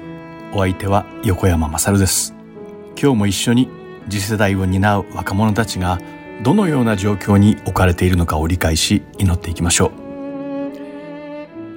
[0.55, 2.35] お相手は横山まさるです。
[3.01, 3.69] 今日も一緒に
[4.09, 6.01] 次世代を担う若者たちが
[6.43, 9.93] どのような状況に置かれているのかを理解し祈っていきましょう。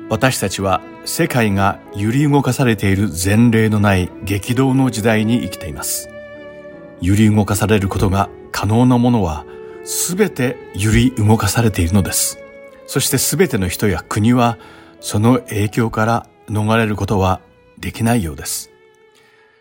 [0.10, 6.10] 私たちは世界が揺り動かされている前例のない激動の時代に生きています。
[7.02, 9.46] 揺り動かされることが可能なものは
[9.84, 12.40] 全て揺り動かされているのです。
[12.88, 14.58] そして全ての人や国は
[15.02, 17.42] その影響から逃れることは
[17.82, 18.70] できないようです。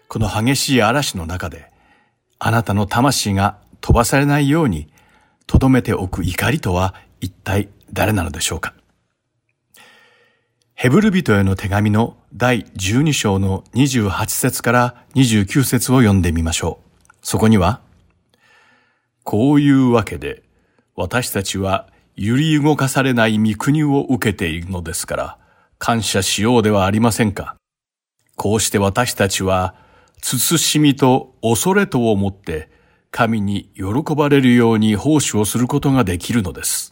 [0.09, 1.71] この激しい嵐の中で、
[2.39, 4.93] あなたの魂が飛ばされないように、
[5.47, 8.75] 留めておく怒りとは一体誰なのでしょうか？
[10.75, 17.15] ヘブル人への手紙の第12章の28節から29節を読んでみましょう。
[17.23, 17.81] そこには、
[19.25, 20.43] こういうわけで、
[20.97, 25.39] 私たちは揺り動かされない御国を受けているのですから、
[25.79, 27.57] 感謝しようではありませんか？
[28.41, 29.75] こうして私たちは、
[30.23, 32.71] 慎みと恐れとをもって、
[33.11, 36.91] 神に喜ばれるように奉仕をすることができるのです。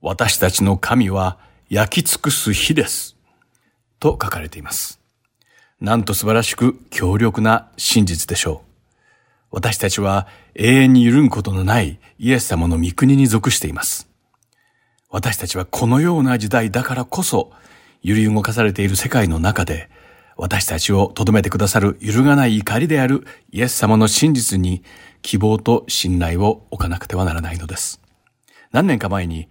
[0.00, 3.16] 私たちの神は焼き尽くす火です。
[3.98, 5.00] と書かれています。
[5.80, 9.46] なんと素晴らしく強力な真実でしょう。
[9.50, 14.08] 私たちは永遠に緩むことのないイエス様の御国に属しています。
[15.10, 17.50] 私たちはこのような時代だからこそ、
[18.04, 19.90] 揺り動かされている世界の中で、
[20.36, 24.82] 私たちを留めてくださる揺るがない怒りであるイエス様の真実に
[25.22, 28.00] 希望と信頼を置かなくてはならないのです。
[28.70, 29.48] 何年か前に、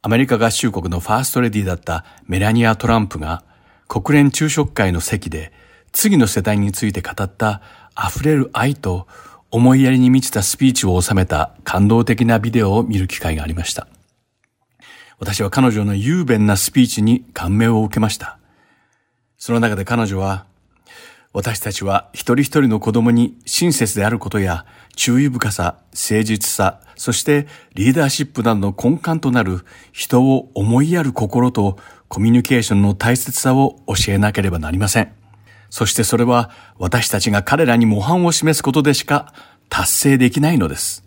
[0.00, 3.42] アメリカ合衆国のファーストレディだったメラニア・トランプが
[3.88, 5.52] 国連昼食会の席で
[5.92, 7.62] 次の世代について語った
[7.96, 9.06] 溢れる愛と
[9.50, 13.86] 思いやりに満ちたスピーチを収めた感動的なビデオを見る機会がありました。
[15.18, 18.38] 私は彼女の雄弁なスピーチに感銘を受けました。
[19.44, 20.46] その中で彼女は、
[21.34, 24.64] 私たちは一人一人の子供に親切であることや
[24.96, 31.76] 注意深さ、誠実さ、そしてリーダーシップなどの根幹となる人を思いやる心と
[32.08, 35.12] コミュニケーションの大切さを教えなければなりません。
[35.68, 39.34] そしてそれは私たちが彼らに模範を示すことでしか
[39.68, 41.04] 達成できないのです。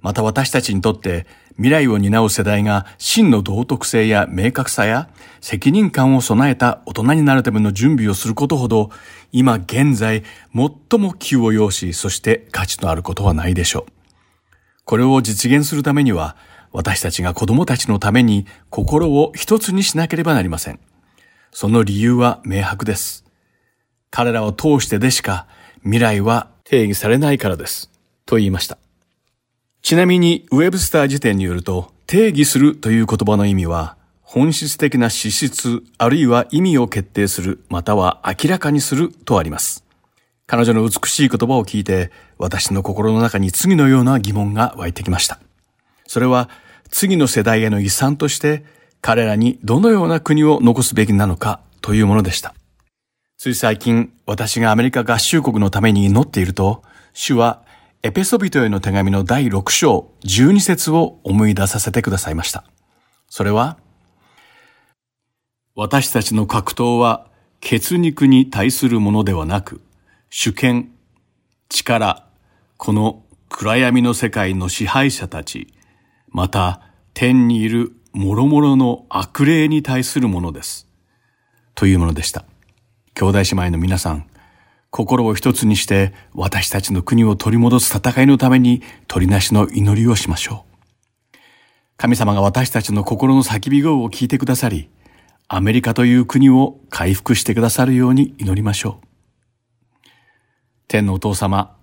[0.00, 1.26] また私たちにとって
[1.60, 5.10] 未来を担う世代が真の道徳性や明確さや
[5.42, 8.88] 責任感を備えた大人になるための準備をすることほど
[9.30, 13.92] 今現在最も急を要しそして価値のあることはないでしょう。
[14.86, 16.34] これを実現するためには
[16.72, 20.80] 私たちが子供たちのために心を一つにしなければなりません。
[21.52, 23.26] その理由は明白です。
[24.10, 25.46] 彼らを通してでしか
[25.82, 27.90] 未来は定義されないからです。
[28.24, 28.78] と言いました。
[29.82, 39.84] ちなみに、ウェブスター辞典によると、定義するという言葉の意味は、本質的な資質、あるいは意味を決定する、または明らかにするとあります。
[40.46, 45.40] 彼女の美しい言葉を聞いて、私の心の中に次のような疑問が湧いてきました。
[46.06, 46.50] それは、
[46.90, 48.64] 次の世代への遺産として、
[49.00, 52.54] 彼らにどのような国を残すべきなのかというものでした。
[53.38, 56.82] つい最近、私がアメリカ合衆国のために祈っていると、
[57.14, 57.62] 主は
[58.02, 62.64] エペソビトへの手紙の第6章12節を思い出させてくださいました。
[63.28, 63.76] それは、
[65.74, 67.26] 私たちの格闘は
[67.60, 69.82] 血肉に対するものではなく、
[70.30, 70.92] 主権、
[71.68, 72.24] 力、
[72.78, 75.68] この暗闇の世界の支配者たち、
[76.30, 76.80] また
[77.12, 80.86] 天にいる諸々の悪霊に対するものです。
[81.74, 82.46] というものでした。
[83.12, 84.29] 兄弟姉妹の皆さん、
[84.90, 91.38] 心を一つにして私たちの国を取り戻す戦いのために取りなしの祈りをしましょう。
[91.96, 94.88] 神様が私たちの心の叫び声を聞いてくださり、
[95.48, 99.06] アメリカという国を回復してくださるように祈りましょう。
[100.88, 101.76] 天のお父様、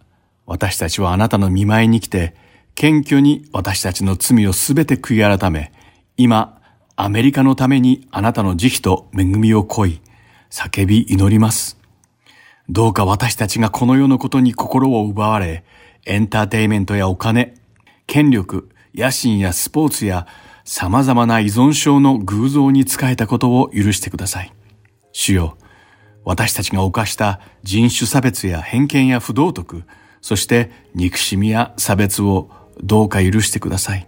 [0.46, 2.36] 私たちはあなたの見舞いに来て、
[2.76, 5.72] 謙虚に私たちの罪をすべて悔い改め、
[6.18, 6.62] 今、
[6.96, 10.02] アメリカのためにあなたの慈悲と恵みを恋い、
[10.50, 11.78] 叫び祈ります。
[12.70, 15.64] どうか私たちがこの世のことに心を奪われ、
[16.06, 17.54] エンターテイメントやお金、
[18.08, 20.28] 権力、野心やスポーツや
[20.66, 24.54] 様々な依存症の偶像に仕えたことを許してください。
[25.14, 25.58] 主よ、
[26.26, 29.84] 私たちが犯した人種差別や偏見や不道徳、
[30.20, 32.50] そして憎しみや差別を
[32.84, 34.08] どうか許してください。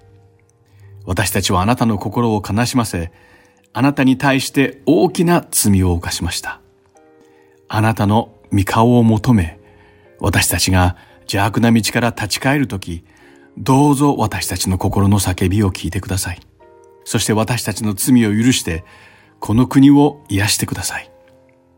[1.06, 3.14] 私たちはあなたの心を悲しませ、
[3.72, 6.60] あなたに対して大きな罪を犯しました。
[7.70, 9.60] あなたの御顔を求め、
[10.20, 13.04] 私たちが邪悪な道から立ち返るとき、
[13.58, 16.40] どうぞ私たちの心の叫びを聞いてください。
[17.04, 18.84] そして私たちの罪を許して、
[19.40, 21.12] この国を癒してください。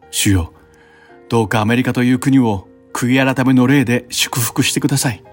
[0.09, 0.53] 主よ、
[1.29, 5.23] どうかアメリカという国を悔い改めの霊で祝福してください。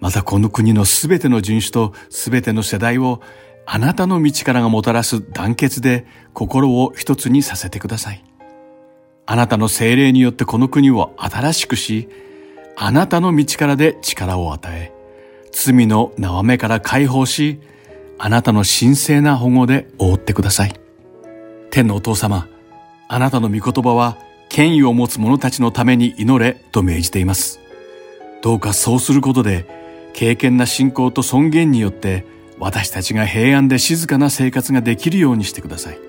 [0.00, 3.20] またこの国のすべての人種とすべての世代を
[3.66, 8.24] あなたの道からがもたらす団結で心を一つにさせてください。
[9.30, 12.08] あなたの精霊によってこの国を新しくし、
[12.76, 14.90] あなたの道からで力を与え、
[15.52, 17.60] 罪の縄目から解放し、
[18.16, 20.80] あなたの神聖な保護で覆ってください。
[21.70, 22.48] 天のお父様、
[23.06, 24.16] あなたの御言葉は
[24.48, 27.60] 権威を持つ者たちのために祈れと命じています。
[28.40, 29.66] どうかそうすることで、
[30.14, 32.24] 敬虔な信仰と尊厳によって
[32.58, 36.07] 私たちが平安で静かな生活ができるようにしてください。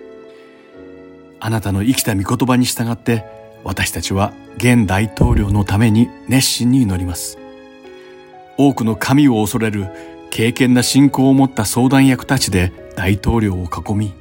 [1.39, 3.25] あなたの生きた御言葉に従って
[3.63, 7.37] 私たちは現大統領のために熱心に祈ります。
[8.57, 9.87] 多くの神を恐れる
[10.31, 14.13] 敬虔な信仰を持った相談役たちで大統領を囲み、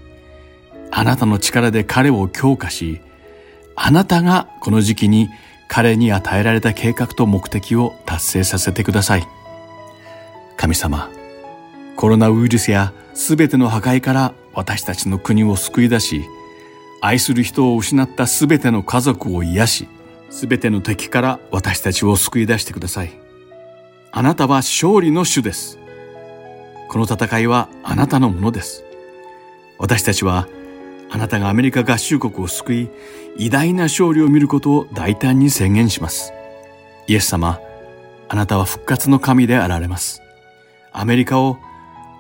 [0.91, 3.01] あなたの力で彼を強化し、
[3.75, 5.29] あなたがこの時期に
[5.69, 9.27] 彼に与えられた計画と目的を達成させてください。
[10.57, 11.11] 神様、
[11.97, 16.25] コロナウイルスやすべての破壊から私たちの国を救い出し、
[17.01, 19.89] 愛する人を失ったすべての家族を癒し、
[20.31, 23.13] すべての敵から私たちを救い出してください。
[24.11, 25.79] あなたは勝利の主です。
[26.89, 28.85] この戦いはあなたのものです。
[29.79, 30.49] 私たちは
[31.11, 32.91] あなたがアメリカ合衆国を救い、
[33.37, 36.33] 偉大な勝利を見ることを大胆に宣言します。
[37.07, 37.61] イエス様、
[38.29, 40.21] あなたは復活の神であられます。
[40.93, 41.59] アメリカを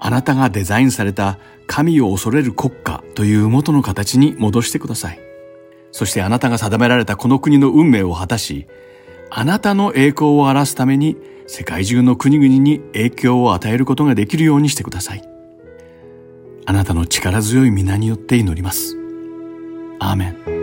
[0.01, 1.39] あなたがデザインされた
[1.69, 5.21] 神を恐れる国家という元の形に戻してください。
[5.93, 8.67] そしてあなたが定められたこの国の運命を果たし、
[9.31, 11.17] あなたの栄光を表すために
[11.47, 15.23] 世界中の国々に影響を与えることができるようにしてください。
[16.67, 18.97] あなたの力強い皆によって祈ります。
[20.01, 20.58] アーメン。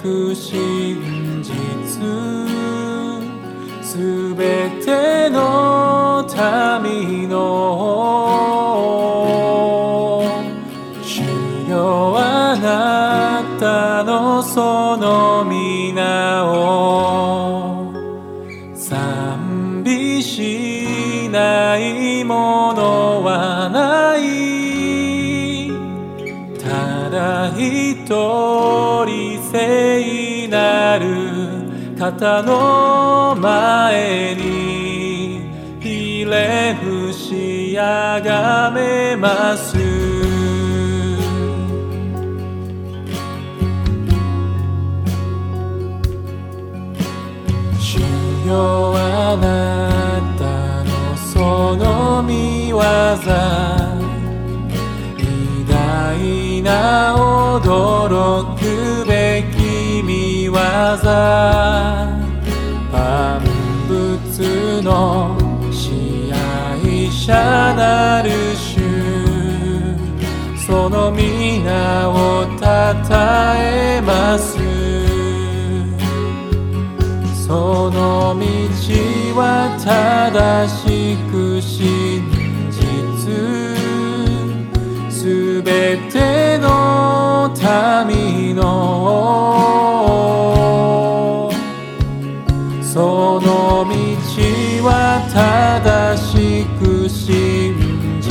[0.00, 1.52] く真実。
[3.82, 6.24] すべての
[6.82, 7.91] 民の
[29.52, 31.04] 聖なる
[31.98, 35.42] 方の前に
[35.78, 39.76] ひれ伏しあがめます。
[47.78, 48.00] 主
[48.48, 49.46] よあな
[50.38, 50.44] た
[50.82, 52.78] のその見業。
[55.18, 57.14] 偉大な
[57.60, 58.51] 驚き。
[60.82, 60.98] 技
[62.90, 63.40] 万
[63.88, 65.38] 物の
[65.70, 67.32] 支配者
[67.76, 68.80] なる主
[70.66, 74.58] その皆をたたえます。
[77.46, 78.44] その道
[79.38, 82.24] は正しく真
[82.70, 82.80] 実
[85.10, 87.52] すべての
[88.08, 89.42] 民の
[92.92, 93.94] その道
[94.84, 97.72] は正しく真
[98.20, 98.28] 実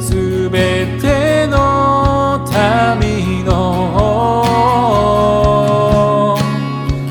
[0.00, 2.40] すべての
[2.98, 3.52] 民の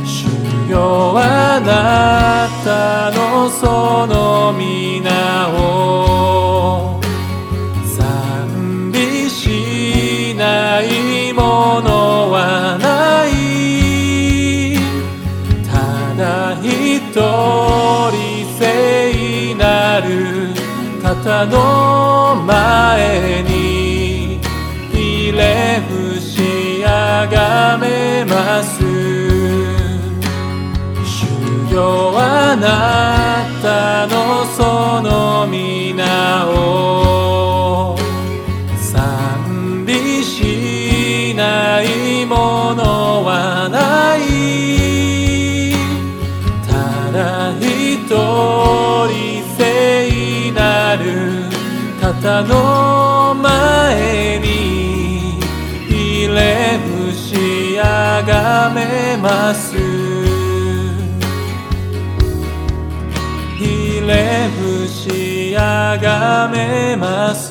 [0.04, 0.26] 主
[0.72, 1.20] よあ
[1.62, 4.11] なたのその
[21.46, 24.40] の前に
[24.92, 28.82] ひれ伏しあがめます。
[31.04, 33.21] 主よあなた
[52.44, 55.40] の前に
[55.88, 59.76] ひれ伏しあがめます。
[63.58, 67.51] ひれ伏しあがめます。